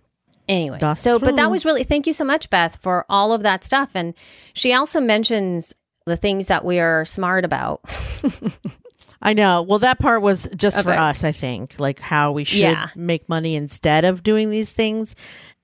[0.48, 3.42] anyway, Das so but that was really thank you so much, Beth, for all of
[3.42, 3.90] that stuff.
[3.94, 4.14] And
[4.54, 5.74] she also mentions
[6.06, 7.80] the things that we are smart about.
[9.26, 9.62] I know.
[9.62, 12.88] Well, that part was just for us, I think, like how we should Yeah.
[12.94, 15.14] make money instead of doing these things.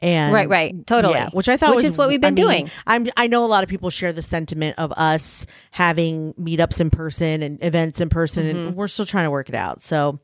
[0.01, 0.85] And Right, right.
[0.87, 1.15] Totally.
[1.15, 2.71] Yeah, which I thought Which was, is what we've been I mean, doing.
[2.89, 6.91] I'm I know a lot of people share the sentiment of us having meetups in
[6.91, 8.59] person and events in person Mm-hmm.
[8.69, 9.81] and we're still trying to work it out.
[9.81, 10.19] So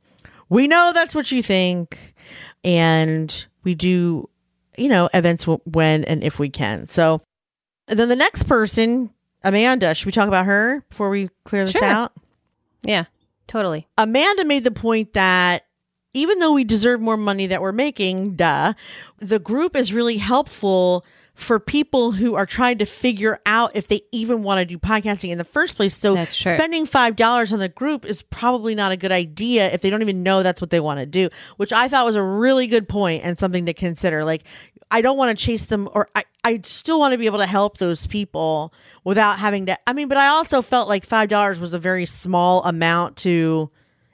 [0.49, 2.15] we know that's what you think
[2.65, 4.29] and we do
[4.77, 6.89] you know events w- when and if we can.
[6.89, 7.21] So
[7.87, 9.11] then the next person,
[9.45, 11.85] Amanda, should we talk about her before we clear this Sure.
[11.85, 12.13] out?
[12.83, 13.05] yeah,
[13.49, 13.89] totally.
[13.99, 15.65] Amanda made the point that
[16.15, 18.75] even though we deserve more money that we're making, duh,
[19.19, 24.01] the group is really helpful for people who are trying to figure out if they
[24.11, 25.97] even want to do podcasting in the first place.
[25.97, 30.03] So spending $5 on the group is probably not a good idea if they don't
[30.03, 32.89] even know that's what they want to do, which I thought was a really good
[32.89, 34.25] point and something to consider.
[34.25, 34.43] Like,
[34.91, 37.47] I don't want to chase them or I, I still want to be able to
[37.47, 38.73] help those people
[39.05, 39.79] without having to.
[39.87, 43.71] I mean, but I also felt like $5 was a very small amount to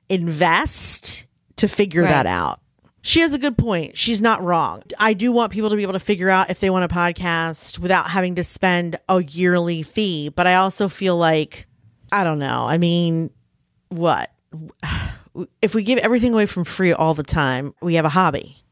[0.09, 2.11] invest to figure Right.
[2.11, 2.61] that out.
[3.03, 3.99] She has a good point.
[3.99, 4.83] She's not wrong.
[4.99, 7.79] I do want people to be able to figure out if they want a podcast
[7.79, 10.31] without having to spend a yearly fee.
[10.31, 11.67] But I also feel like,
[12.11, 12.65] I don't know.
[12.67, 13.31] I mean,
[13.91, 14.31] what?
[15.61, 18.63] If we give everything away from free all the time, we have a hobby,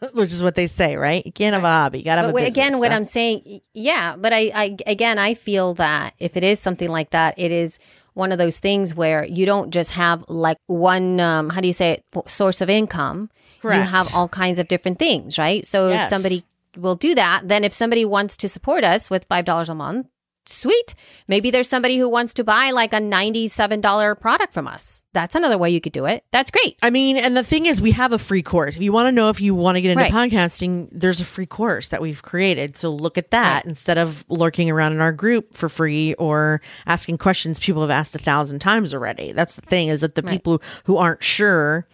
[0.12, 1.24] which is what they say, right?
[1.24, 1.98] You can't have a hobby.
[1.98, 4.76] You gotta have But a wh- again, business, what I'm saying, yeah, but I, I,
[4.86, 7.78] again, I feel that if it is something like that, it is
[8.14, 11.72] one of those things where you don't just have like one, um, how do you
[11.72, 13.30] say it, source of income.
[13.62, 15.64] You have all kinds of different things, right?
[15.66, 16.04] So Yes.
[16.04, 16.42] if somebody
[16.76, 20.06] will do that, then if somebody wants to support us with $5 a month,
[20.48, 20.94] Sweet.
[21.28, 25.04] Maybe there's somebody who wants to buy like a $97 product from us.
[25.12, 26.24] That's another way you could do it.
[26.30, 26.78] That's great.
[26.82, 28.76] I mean, and the thing is, we have a free course.
[28.76, 30.12] If you want to know if you want to get into Right.
[30.12, 32.76] podcasting, there's a free course that we've created.
[32.76, 37.18] So look at that instead of lurking around in our group for free or asking
[37.18, 39.32] questions people have asked a thousand times already.
[39.32, 41.86] That's the thing is that the people who aren't sure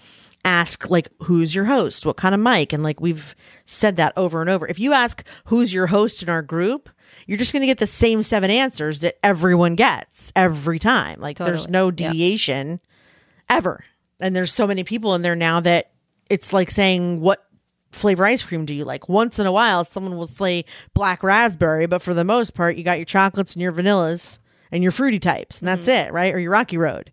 [0.46, 3.34] ask like who's your host what kind of mic and like we've
[3.64, 6.90] said that over and over if you ask who's your host in our group
[7.26, 11.38] you're just going to get the same seven answers that everyone gets every time like
[11.38, 11.72] there's Totally.
[11.72, 11.90] no Yeah.
[12.10, 12.80] deviation
[13.48, 13.84] ever
[14.20, 15.90] and there's so many people in there now that
[16.30, 17.44] it's like saying what
[17.92, 20.64] flavor ice cream do you like once in a while someone will say
[20.94, 24.38] black raspberry but for the most part you got your chocolates and your vanillas
[24.72, 26.08] and your fruity types and that's Mm-hmm.
[26.08, 27.12] it right or your rocky road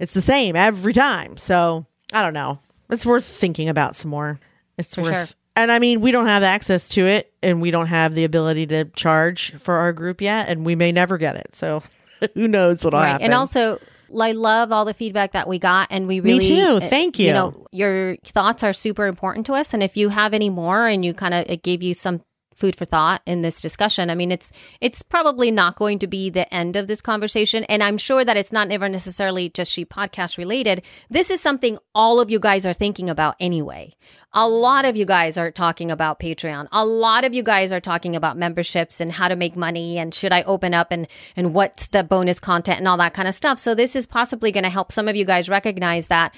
[0.00, 1.36] it's the same every time.
[1.36, 2.60] So I don't know.
[2.88, 4.38] It's worth thinking about some more.
[4.78, 5.36] It's For worth, sure.
[5.58, 8.66] And I mean, we don't have access to it, and we don't have the ability
[8.68, 11.54] to charge for our group yet, and we may never get it.
[11.54, 11.82] So
[12.34, 13.24] who knows what'll happen?
[13.24, 13.78] And also,
[14.18, 16.38] I love all the feedback that we got, and we really.
[16.38, 16.76] Me too.
[16.82, 17.32] uh, Thank You you.
[17.32, 21.04] know, your thoughts are super important to us, and if you have any more, and
[21.04, 22.22] you kind of it gave you some
[22.58, 24.10] food for thought in this discussion.
[24.10, 27.82] I mean, it's it's probably not going to be the end of this conversation, and
[27.82, 30.82] I'm sure that it's not ever necessarily just she podcast related.
[31.08, 33.94] This is something all of you guys are thinking about anyway.
[34.34, 36.68] A lot of you guys are talking about Patreon.
[36.70, 40.12] A lot of you guys are talking about memberships and how to make money and
[40.12, 43.34] should I open up and and what's the bonus content and all that kind of
[43.34, 43.58] stuff.
[43.58, 46.34] So this is possibly going to help some of you guys recognize that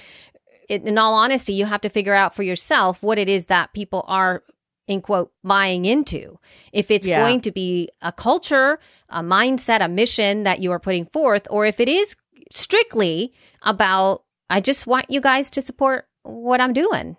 [0.70, 4.04] in all honesty, you have to figure out for yourself what it is that people
[4.06, 4.44] are
[4.90, 6.38] in quote buying into.
[6.72, 7.18] If it's Yeah.
[7.20, 8.78] going to be a culture,
[9.08, 12.16] a mindset, a mission that you are putting forth, or if it is
[12.52, 13.32] strictly
[13.62, 17.16] about, I just want you guys to support what I'm doing.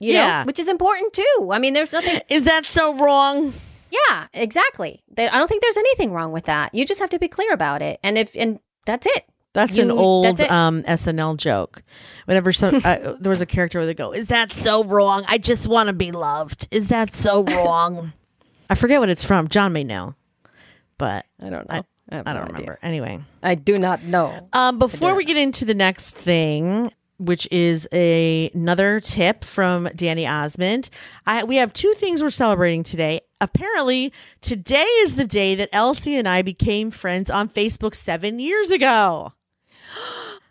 [0.00, 0.40] You Yeah.
[0.40, 1.50] know, which is important too.
[1.52, 2.20] I mean, there's nothing.
[2.28, 3.52] Is that so wrong?
[3.90, 5.02] Yeah, exactly.
[5.16, 6.74] I don't think there's anything wrong with that.
[6.74, 9.26] You just have to be clear about it, and if and that's it.
[9.54, 11.82] That's You- an old that's um, SNL joke.
[12.26, 15.24] Whenever some uh, there was a character where they go, "Is that so wrong?
[15.26, 16.68] I just want to be loved.
[16.70, 18.12] Is that so wrong?"
[18.70, 19.48] I forget what it's from.
[19.48, 20.14] John may know,
[20.98, 21.82] but I don't know.
[22.10, 22.52] I, have I don't idea.
[22.54, 22.78] remember.
[22.82, 24.48] Anyway, I do not know.
[24.52, 30.24] Um, before we get into the next thing, which is a, another tip from Danny
[30.24, 30.88] Ozment,
[31.26, 33.20] I, we have two things we're celebrating today.
[33.40, 38.70] Apparently, today is the day that Elsie and I became friends on Facebook seven years
[38.70, 39.32] ago.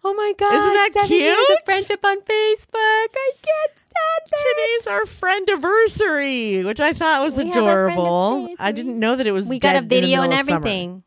[0.06, 0.54] Oh my god!
[0.54, 1.60] Isn't that seven years cute?
[1.60, 3.08] of friendship on Facebook.
[3.16, 4.82] I can't stand it.
[4.82, 8.54] Today's our friend anniversary, which I thought was We adorable.
[8.60, 9.47] I didn't know that it was.
[9.47, 10.58] We got a video and summer.
[10.58, 11.04] everything.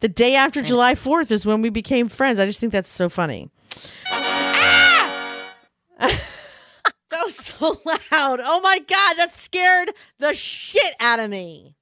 [0.00, 2.38] The day after July 4th is when we became friends.
[2.38, 3.50] I just think that's so funny.
[4.10, 5.54] Ah!
[5.98, 6.16] that
[7.12, 8.40] was so loud.
[8.42, 11.74] Oh my God, that scared the shit out of me.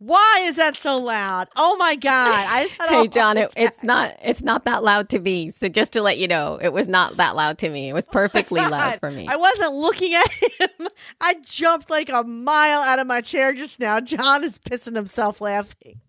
[0.00, 1.48] Why is that so loud?
[1.56, 2.46] Oh my God.
[2.48, 5.50] I just had a Hey John, it, it's not it's not that loud to me.
[5.50, 7.88] So just to let you know, it was not that loud to me.
[7.88, 9.26] It was oh perfectly loud for me.
[9.28, 10.88] I wasn't looking at him.
[11.20, 13.98] I jumped like a mile out of my chair just now.
[13.98, 16.00] John is pissing himself laughing.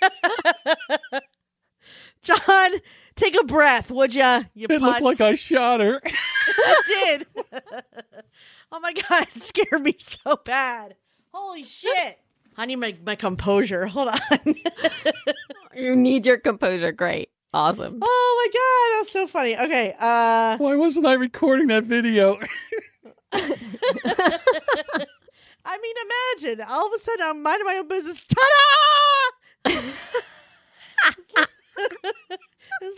[2.22, 2.70] John,
[3.16, 4.44] take a breath, would ya?
[4.54, 6.00] You It looked like I shot her.
[6.04, 7.26] I did.
[8.72, 10.96] oh my god, it scared me so bad.
[11.32, 12.18] Holy shit.
[12.58, 13.86] I need my, my composure.
[13.86, 14.54] Hold on.
[15.74, 16.92] you need your composure.
[16.92, 17.30] Great.
[17.52, 17.98] Awesome.
[18.02, 19.56] oh my god, that's so funny.
[19.56, 22.38] Okay, uh Why wasn't I recording that video?
[23.32, 23.56] I
[25.78, 25.94] mean
[26.44, 28.20] imagine all of a sudden I'm minding my own business.
[28.28, 28.52] Ta-da!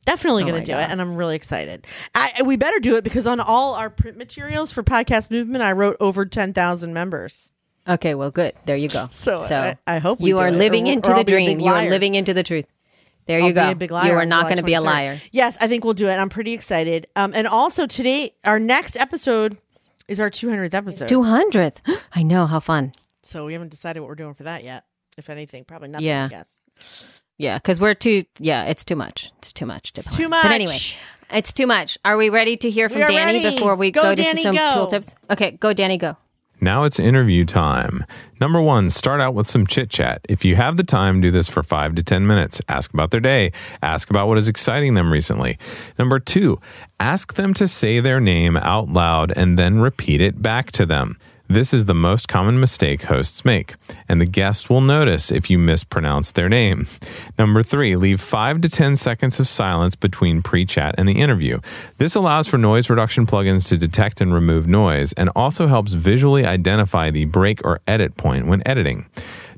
[0.06, 0.82] Definitely Oh going to do God.
[0.82, 0.92] it.
[0.92, 1.88] And I'm really excited.
[2.14, 5.72] I, we better do it because on all our print materials for Podcast Movement, I
[5.72, 7.52] wrote over 10,000 members.
[7.88, 8.54] Okay, well, good.
[8.66, 9.08] There you go.
[9.10, 11.60] So, I, I hope we you are living into the I'll be a big dream.
[11.60, 12.66] You are living into the truth.
[13.28, 13.72] There I'll you go.
[13.72, 15.20] a big liar you are not going to be a liar.
[15.32, 16.14] Yes, I think we'll do it.
[16.16, 17.08] I'm pretty excited.
[17.16, 19.58] Um, and also today, our next episode
[20.08, 21.10] is our 200th episode.
[21.10, 21.78] 200th.
[22.14, 22.46] I know.
[22.46, 22.92] How fun.
[23.24, 24.84] so we haven't decided what we're doing for that yet.
[25.18, 26.06] If anything, probably nothing.
[26.08, 26.26] Yeah.
[26.26, 26.60] I guess.
[27.38, 28.24] Yeah, because we're too.
[28.40, 29.32] Yeah, it's too much.
[29.40, 29.92] It's too much.
[29.94, 30.42] To It's too plan.
[30.44, 30.98] But anyway, much.
[31.32, 31.98] it's too much.
[32.06, 33.56] Are we ready to hear from Danny ready.
[33.56, 34.72] before we Go, go, to some go.
[34.74, 35.16] tool tips?
[35.30, 35.98] Okay, go, Danny.
[35.98, 36.16] Go.
[36.62, 38.06] Now it's interview time.
[38.40, 40.22] Number one, start out with some chit chat.
[40.30, 42.62] If you have the time, do this for five to 10 minutes.
[42.70, 43.52] Ask about their day.
[43.82, 45.58] Ask about what is exciting them recently.
[46.00, 46.60] Number two,
[47.00, 51.18] ask them to say their name out loud and then repeat it back to them.
[51.48, 53.76] This is the most common mistake hosts make,
[54.10, 56.88] and the guest will notice if you mispronounce their name.
[57.38, 61.60] Number three, leave five to 10 seconds of silence between pre chat and the interview.
[62.00, 66.46] This allows for noise reduction plugins to detect and remove noise and also helps visually
[66.46, 69.06] identify the break or edit point when editing.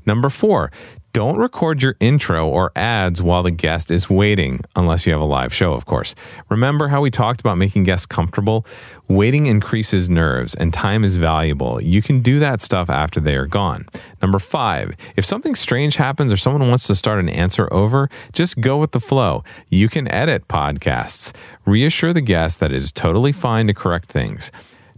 [0.06, 0.72] Number four,
[1.18, 5.26] don't record your intro or ads while the guest is waiting, unless you have a
[5.26, 6.14] live show, of course.
[6.48, 8.68] Remember how we talked about making guests comfortable?
[9.08, 11.82] Waiting increases nerves and time is valuable.
[11.82, 13.88] You can do that stuff after they are gone.
[14.22, 18.62] Number five, if something strange happens or someone wants to start an answer over, just
[18.62, 19.44] go with the flow.
[19.70, 21.34] You can edit podcasts.
[21.66, 24.52] Reassure the guest that it is totally fine to correct things.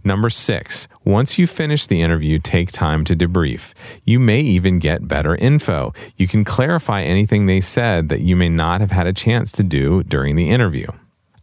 [0.04, 3.74] Number six, once you finish the interview, take time to debrief.
[4.04, 5.92] You may even get better info.
[6.16, 9.62] You can clarify anything they said that you may not have had a chance to
[9.62, 10.86] do during the interview.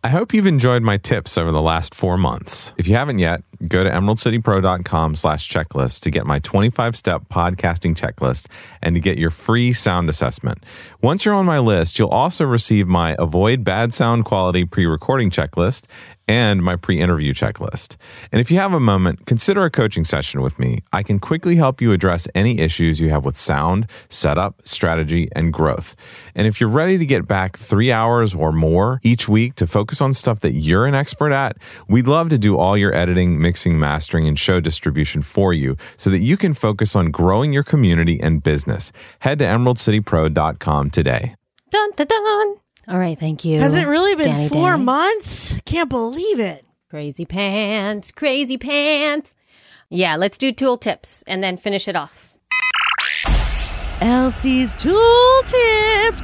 [0.04, 2.72] I hope you've enjoyed my tips over the last four months.
[2.78, 8.48] If you haven't yet, go to emeraldcitypro.com slash checklist to get my 25-step podcasting checklist
[8.82, 10.64] and to get your free sound assessment.
[11.02, 15.88] Once you're on my list, you'll also receive my avoid bad sound quality pre-recording checklist
[16.28, 17.96] and my pre-interview checklist.
[18.32, 20.80] And if you have a moment, consider a coaching session with me.
[20.92, 25.54] I can quickly help you address any issues you have with sound, setup, strategy, and
[25.54, 25.96] growth.
[26.36, 30.02] And if you're ready to get back three hours or more each week to focus
[30.02, 31.58] on stuff that you're an expert at,
[31.88, 36.10] we'd love to do all your editing, mixing, mastering, and show distribution for you so
[36.10, 38.92] that you can focus on growing your community and business.
[39.20, 41.36] Head to emeraldcitypro.com today.
[41.70, 42.67] Dun dun dun.
[42.90, 43.60] All right, thank you.
[43.60, 44.84] Has it really been Danny, four Danny.
[44.84, 45.60] months?
[45.66, 46.66] Can't believe it.
[46.90, 49.36] Crazy pants, crazy pants.
[49.90, 52.34] Yeah, let's do tool tips and then finish it off.
[54.00, 56.22] Elsie's tool tips.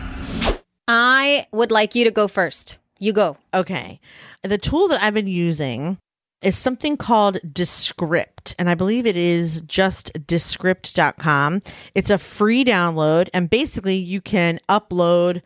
[0.88, 2.78] I would like you to go first.
[2.98, 3.38] You go.
[3.54, 4.00] Okay.
[4.44, 5.98] The tool that I've been using
[6.42, 11.62] is something called Descript, and I believe it is just descript.com.
[11.96, 15.42] It's a free download, and basically, you can upload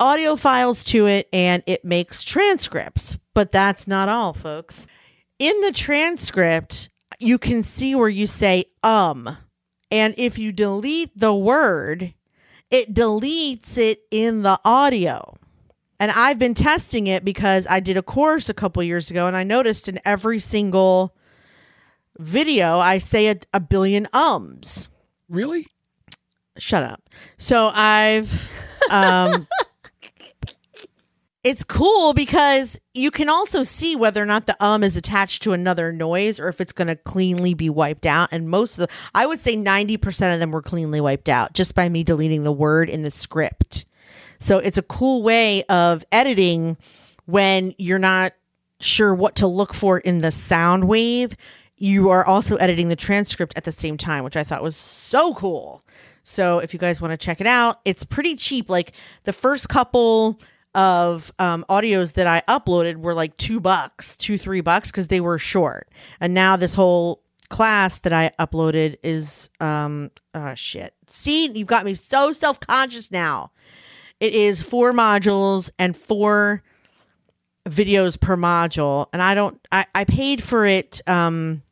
[0.00, 3.18] audio files to it and it makes transcripts.
[3.34, 4.86] But that's not all, folks.
[5.38, 9.36] In the transcript, you can see where you say um.
[9.90, 12.14] And if you delete the word,
[12.70, 15.36] it deletes it in the audio.
[15.98, 19.36] And I've been testing it because I did a course a couple years ago and
[19.36, 21.14] I noticed in every single
[22.18, 24.88] video I say a, a billion ums.
[25.28, 25.66] Really?
[26.58, 27.02] Shut up.
[27.36, 28.30] So I've
[28.90, 29.46] um
[31.46, 35.52] it's cool because you can also see whether or not the um is attached to
[35.52, 38.94] another noise or if it's going to cleanly be wiped out and most of the
[39.14, 42.50] I would say 90% of them were cleanly wiped out just by me deleting the
[42.50, 43.86] word in the script.
[44.40, 46.78] So it's a cool way of editing
[47.26, 48.32] when you're not
[48.80, 51.36] sure what to look for in the sound wave.
[51.76, 55.32] You are also editing the transcript at the same time, which I thought was so
[55.34, 55.84] cool.
[56.24, 58.68] So if you guys want to check it out, it's pretty cheap.
[58.68, 60.40] Like the first couple
[60.76, 65.20] of um, audios that I uploaded were like two bucks, two, three bucks because they
[65.20, 65.88] were short.
[66.20, 70.94] And now this whole class that I uploaded is, um, oh shit.
[71.08, 73.52] See, you've got me so self conscious now.
[74.20, 76.62] It is four modules and four
[77.66, 79.06] videos per module.
[79.12, 81.62] And I don't, I, I paid for it, um,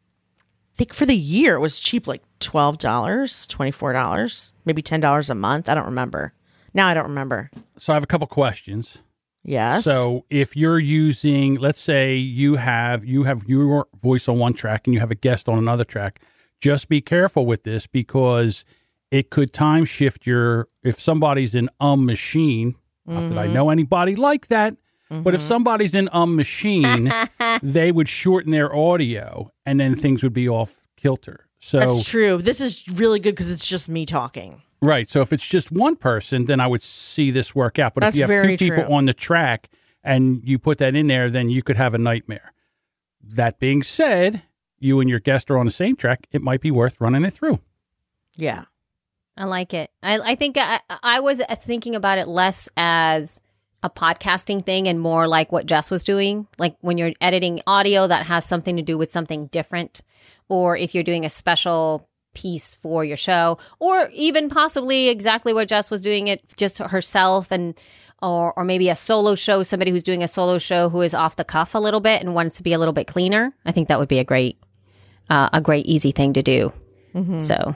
[0.75, 5.69] I think for the year it was cheap, like $12, $24, maybe $10 a month.
[5.69, 6.33] I don't remember.
[6.75, 7.51] Now I don't remember.
[7.79, 8.99] So I have a couple questions.
[9.45, 9.85] Yes.
[9.85, 14.87] So if you're using, let's say you have you have your voice on one track
[14.87, 16.21] and you have a guest on another track,
[16.61, 18.65] just be careful with this because
[19.11, 20.69] it could time shift your.
[20.83, 22.75] If somebody's an um machine,
[23.07, 24.77] not that I know anybody like that,
[25.11, 27.13] but if somebody's an um machine,
[27.63, 31.47] they would shorten their audio and then things would be off kilter.
[31.59, 32.39] So That's true.
[32.39, 34.63] This is really good because it's just me talking.
[34.85, 35.09] Right.
[35.09, 37.95] So if it's just one person, then I would see this work out.
[37.95, 38.95] But That's if you have very two people true.
[38.95, 39.69] on the track
[40.03, 42.53] and you put that in there, then you could have a nightmare.
[43.23, 44.43] That being said,
[44.79, 46.27] you and your guest are on the same track.
[46.31, 47.61] It might be worth running it through.
[48.35, 48.65] Yeah.
[49.37, 49.91] I like it.
[50.03, 53.41] I, I think I, I was thinking about it less as
[53.83, 56.47] a podcasting thing and more like what Jess was doing.
[56.59, 60.03] Like when you're editing audio that has something to do with something different,
[60.49, 65.69] or if you're doing a special piece for your show, or even possibly exactly what
[65.69, 67.75] Jess was doing it just herself and.
[68.23, 71.37] Or, or maybe a solo show, somebody who's doing a solo show who is off
[71.37, 73.55] the cuff a little bit and wants to be a little bit cleaner.
[73.67, 74.57] I think that would be a great,
[75.29, 76.73] uh, a great easy thing to do.
[77.41, 77.75] So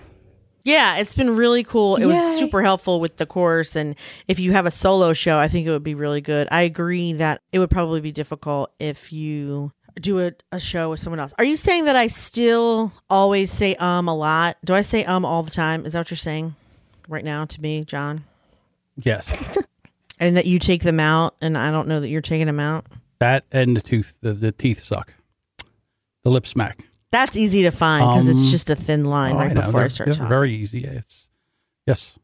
[0.65, 1.97] Yeah, it's been really cool.
[1.97, 3.77] It was super helpful with the course.
[3.77, 3.95] And
[4.27, 6.49] if you have a solo show, I think it would be really good.
[6.51, 11.01] I agree that it would probably be difficult if you do a, a show with
[11.01, 11.33] someone else.
[11.39, 14.57] Are you saying that I still always say um a lot?
[14.65, 15.85] Do I say um all the time?
[15.87, 16.55] Is that what you're saying
[17.09, 18.25] right now to me, John?
[18.97, 19.31] Yes.
[20.21, 22.87] And that you take them out and I don't know that you're taking them out?
[23.21, 25.15] That and the tooth, the, the teeth suck.
[26.25, 26.85] The lip smack.
[27.13, 29.87] That's easy to find because it's Um, just a thin line Oh, right before I
[29.87, 30.29] start they're talking.
[30.29, 30.83] very easy.
[30.83, 31.29] It's
[31.87, 32.18] yes.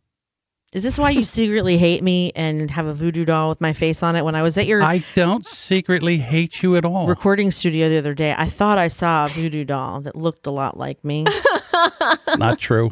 [0.75, 4.03] Is this why you secretly hate me and have a voodoo doll with my face
[4.03, 4.25] on it?
[4.25, 7.07] When I was at your I don't secretly hate you at all.
[7.07, 10.51] recording studio the other day, I thought I saw a voodoo doll that looked a
[10.51, 11.25] lot like me,
[11.73, 12.91] It's not true.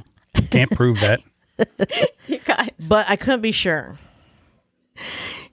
[0.51, 1.21] Can't prove that.
[2.29, 3.99] you guys, but I couldn't be sure.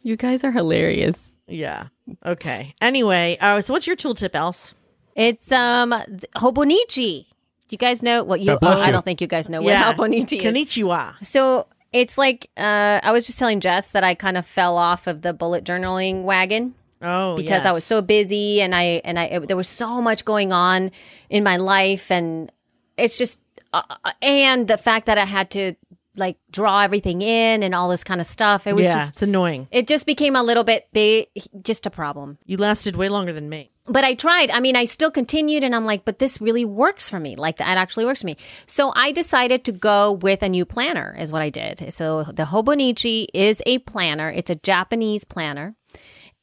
[0.03, 1.36] you guys are hilarious.
[1.47, 1.88] Yeah.
[2.25, 2.73] Okay.
[2.82, 4.73] Anyway, uh, so what's your tooltip, Else?
[5.15, 7.25] It's um th- Hobonichi.
[7.67, 8.47] Do you guys know what you?
[8.47, 8.91] God bless I you.
[8.91, 10.43] don't think you guys know what Hobonichi is.
[10.43, 11.25] Konnichiwa.
[11.25, 15.08] So it's like uh, I was just telling Jess that I kind of fell off
[15.08, 19.26] of the bullet journaling wagon Oh, because I was so busy and I and I
[19.26, 20.92] it, there was so much going on
[21.30, 22.52] in my life and
[22.98, 23.40] it's just
[23.72, 25.76] uh, uh, and the fact that I had to
[26.18, 28.68] like draw everything in and all this kind of stuff.
[28.68, 29.70] It was yeah, just it's annoying.
[29.72, 31.28] it just became a little bit big,
[31.62, 32.38] just a problem.
[32.46, 33.72] You lasted way longer than me.
[33.90, 34.50] But I tried.
[34.52, 37.36] I mean, I still continued and I'm like, but this really works for me.
[37.36, 38.38] Like that actually works for me.
[38.66, 41.94] So I decided to go with a new planner is what I did.
[41.94, 44.30] So the Hobonichi is a planner.
[44.30, 45.76] It's a Japanese planner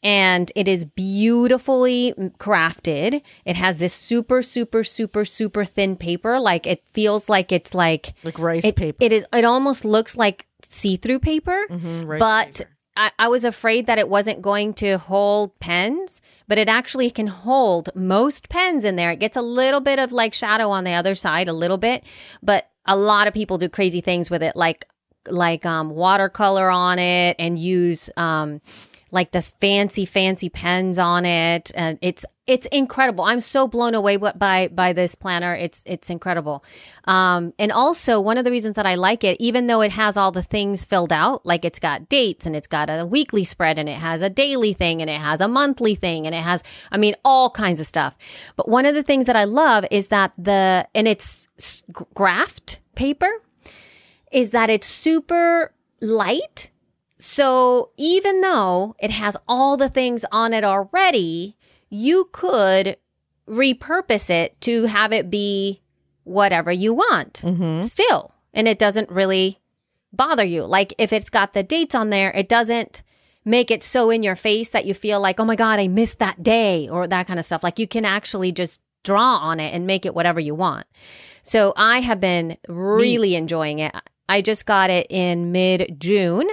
[0.03, 3.23] and it is beautifully crafted.
[3.45, 6.39] It has this super, super, super, super thin paper.
[6.39, 8.99] Like it feels like it's like Like rice it, paper.
[9.01, 9.27] It is.
[9.33, 12.71] It almost looks like see-through paper, mm-hmm, rice but paper.
[12.97, 16.21] I, I was afraid that it wasn't going to hold pens.
[16.49, 19.11] But it actually can hold most pens in there.
[19.11, 22.05] It gets a little bit of like shadow on the other side, a little bit,
[22.41, 24.85] but a lot of people do crazy things with it, like
[25.29, 28.61] like um, watercolor on it and use um,
[29.11, 33.25] like this fancy fancy pens on it and it's it's incredible.
[33.25, 35.55] I'm so blown away by by this planner.
[35.55, 36.65] It's it's incredible.
[37.05, 40.17] Um and also one of the reasons that i like it even though it has
[40.17, 43.79] all the things filled out like it's got dates and it's got a weekly spread
[43.79, 46.63] and it has a daily thing and it has a monthly thing and it has
[46.91, 48.17] i mean all kinds of stuff.
[48.57, 51.49] But one of the things that i love is that the and it's
[51.93, 53.31] graphed paper
[54.33, 56.71] is that it's super light.
[57.19, 61.57] So even though it has all the things on it already,
[61.89, 62.97] you could
[63.49, 65.81] repurpose it to have it be
[66.25, 67.83] whatever you want mm-hmm.
[67.83, 68.35] still.
[68.53, 69.61] And it doesn't really
[70.13, 70.65] bother you.
[70.65, 73.03] Like if it's got the dates on there, it doesn't
[73.45, 76.19] make it so in your face that you feel like, oh my God, I missed
[76.19, 77.63] that day or that kind of stuff.
[77.63, 80.87] Like you can actually just draw on it and make it whatever you want.
[81.43, 83.95] So I have been really enjoying it.
[84.29, 86.49] I just got it in mid June,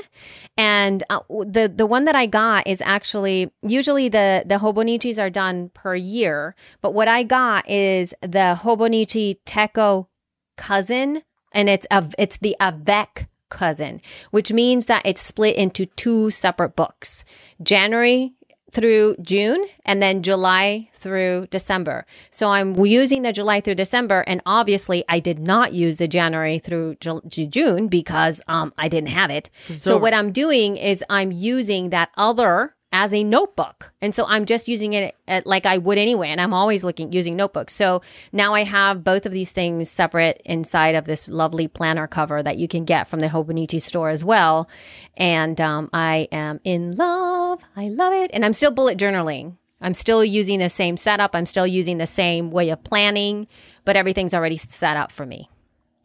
[0.57, 5.29] and uh, the the one that I got is actually usually the the hobonichis are
[5.29, 10.07] done per year, but what I got is the hobonichi techo
[10.55, 14.01] cousin, and it's a it's the avec cousin,
[14.31, 17.25] which means that it's split into two separate books,
[17.61, 18.33] January
[18.73, 22.05] through June and then July through December.
[22.31, 26.57] So I'm using the July through December and obviously I did not use the January
[26.59, 29.49] through Ju- Ju- June because um I didn't have it.
[29.67, 33.91] So what I'm doing is I'm using that other as a notebook.
[34.01, 36.29] And so I'm just using it at, like I would anyway.
[36.29, 37.73] And I'm always looking, using notebooks.
[37.73, 42.43] So now I have both of these things separate inside of this lovely planner cover
[42.43, 44.69] that you can get from the Hobonichi store as well.
[45.17, 47.63] And um, I am in love.
[47.75, 48.29] I love it.
[48.31, 49.57] And I'm still bullet journaling.
[49.81, 51.35] I'm still using the same setup.
[51.35, 53.47] I'm still using the same way of planning,
[53.85, 55.49] but everything's already set up for me.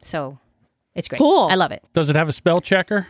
[0.01, 0.39] So
[0.95, 1.19] it's great.
[1.19, 1.49] Cool.
[1.51, 1.85] I love it.
[1.93, 3.07] Does it have a spell checker?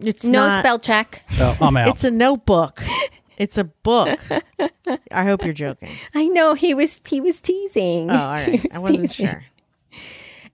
[0.00, 1.22] It's No not, spell check.
[1.38, 1.88] Oh, I'm out.
[1.88, 2.82] It's a notebook.
[3.36, 4.18] It's a book.
[5.12, 5.90] I hope you're joking.
[6.14, 8.10] I know he was he was teasing.
[8.10, 8.62] Oh, all He right.
[8.64, 9.26] was I wasn't teasing.
[9.26, 9.44] sure.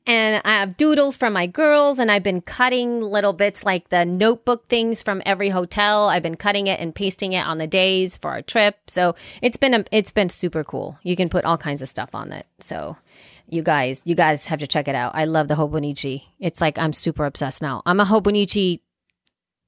[0.07, 4.05] And I have doodles from my girls, and I've been cutting little bits like the
[4.05, 6.11] notebook things from every hotel.
[6.11, 8.77] I've been cutting it and pasting it on the days for our trip.
[8.89, 10.99] So it's been a, it's been super cool.
[11.05, 12.45] You can put all kinds of stuff on it.
[12.59, 12.99] So
[13.49, 15.13] you guys, you guys have to check it out.
[15.15, 16.25] I love the Hobonichi.
[16.39, 17.81] It's like I'm super obsessed now.
[17.87, 18.81] I'm a Hobonichi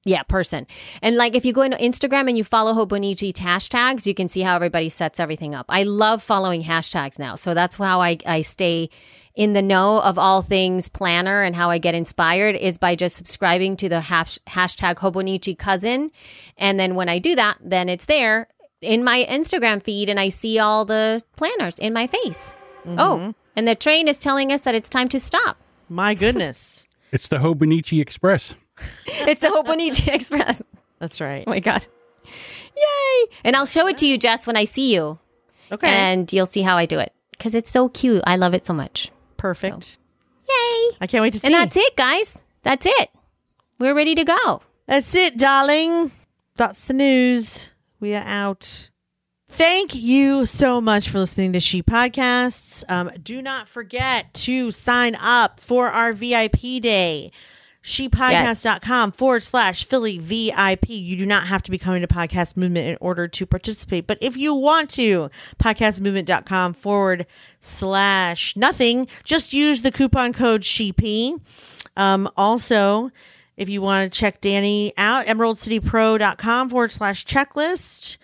[0.05, 0.67] Yeah, person.
[1.01, 4.41] And like if you go into Instagram and you follow Hobonichi hashtags, you can see
[4.41, 5.65] how everybody sets everything up.
[5.67, 7.35] I love following hashtags now.
[7.35, 8.89] So that's how I, I stay
[9.35, 13.15] in the know of all things planner and how I get inspired is by just
[13.15, 16.09] subscribing to the hash, hashtag Hobonichi cousin.
[16.57, 18.47] And then when I do that, then it's there
[18.81, 22.55] in my Instagram feed and I see all the planners in my face.
[22.85, 22.99] Mm-hmm.
[22.99, 25.57] Oh, and the train is telling us that it's time to stop.
[25.89, 26.87] My goodness.
[27.11, 28.55] It's the Hobonichi Express.
[29.27, 30.61] It's the Hobonichi Express.
[30.99, 31.43] That's right.
[31.45, 31.85] Oh my God.
[32.75, 33.25] Yay.
[33.43, 35.19] And I'll show it to you, Jess, when I see you.
[35.71, 35.87] Okay.
[35.87, 38.23] And you'll see how I do it because it's so cute.
[38.25, 39.11] I love it so much.
[39.37, 39.97] Perfect.
[40.47, 40.97] Yay.
[41.01, 41.47] I can't wait to see.
[41.47, 42.41] And that's it, guys.
[42.63, 43.09] That's it.
[43.79, 44.61] We're ready to go.
[44.87, 46.11] That's it, darling.
[46.55, 47.71] That's the news.
[47.99, 48.89] We are out.
[49.49, 52.83] Thank you so much for listening to She Podcasts.
[52.89, 57.31] Um, do not forget to sign up for our VIP day.
[57.87, 60.89] ShePodcast.com forward slash Philly VIP.
[60.89, 64.05] You do not have to be coming to Podcast Movement in order to participate.
[64.05, 67.25] But if you want to, podcastmovement.com forward
[67.61, 71.39] slash nothing, just use the coupon code SHEP.
[71.95, 73.09] Um, also,
[73.55, 78.17] if you want to check Danny out, emeraldcitypro.com forward slash checklist.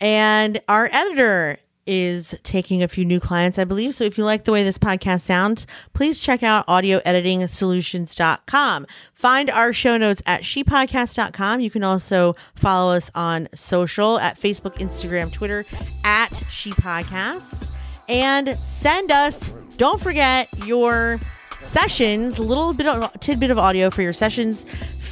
[0.00, 1.58] And our editor
[1.88, 3.94] is taking a few new clients, I believe.
[3.94, 8.86] So if you like the way this podcast sounds, please check out audioediting.solutions.com.
[9.14, 11.60] Find our show notes at shepodcast.com.
[11.60, 15.64] You can also follow us on social at Facebook, Instagram, Twitter
[16.04, 17.70] at shepodcasts.
[18.08, 21.18] And send us, don't forget, your
[21.60, 24.66] sessions, a little bit of tidbit of audio for your sessions,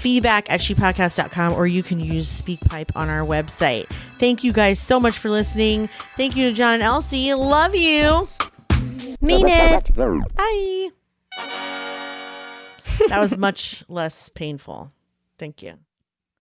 [0.06, 3.90] feedback at shepodcast.com, or you can use SpeakPipe on our website.
[4.20, 5.88] Thank you guys so much for listening.
[6.16, 7.34] Thank you to John and Elsie.
[7.34, 8.28] Love you.
[9.20, 9.92] Mean it.
[9.96, 10.90] Bye.
[13.08, 14.92] that was much less painful.
[15.38, 15.74] Thank you.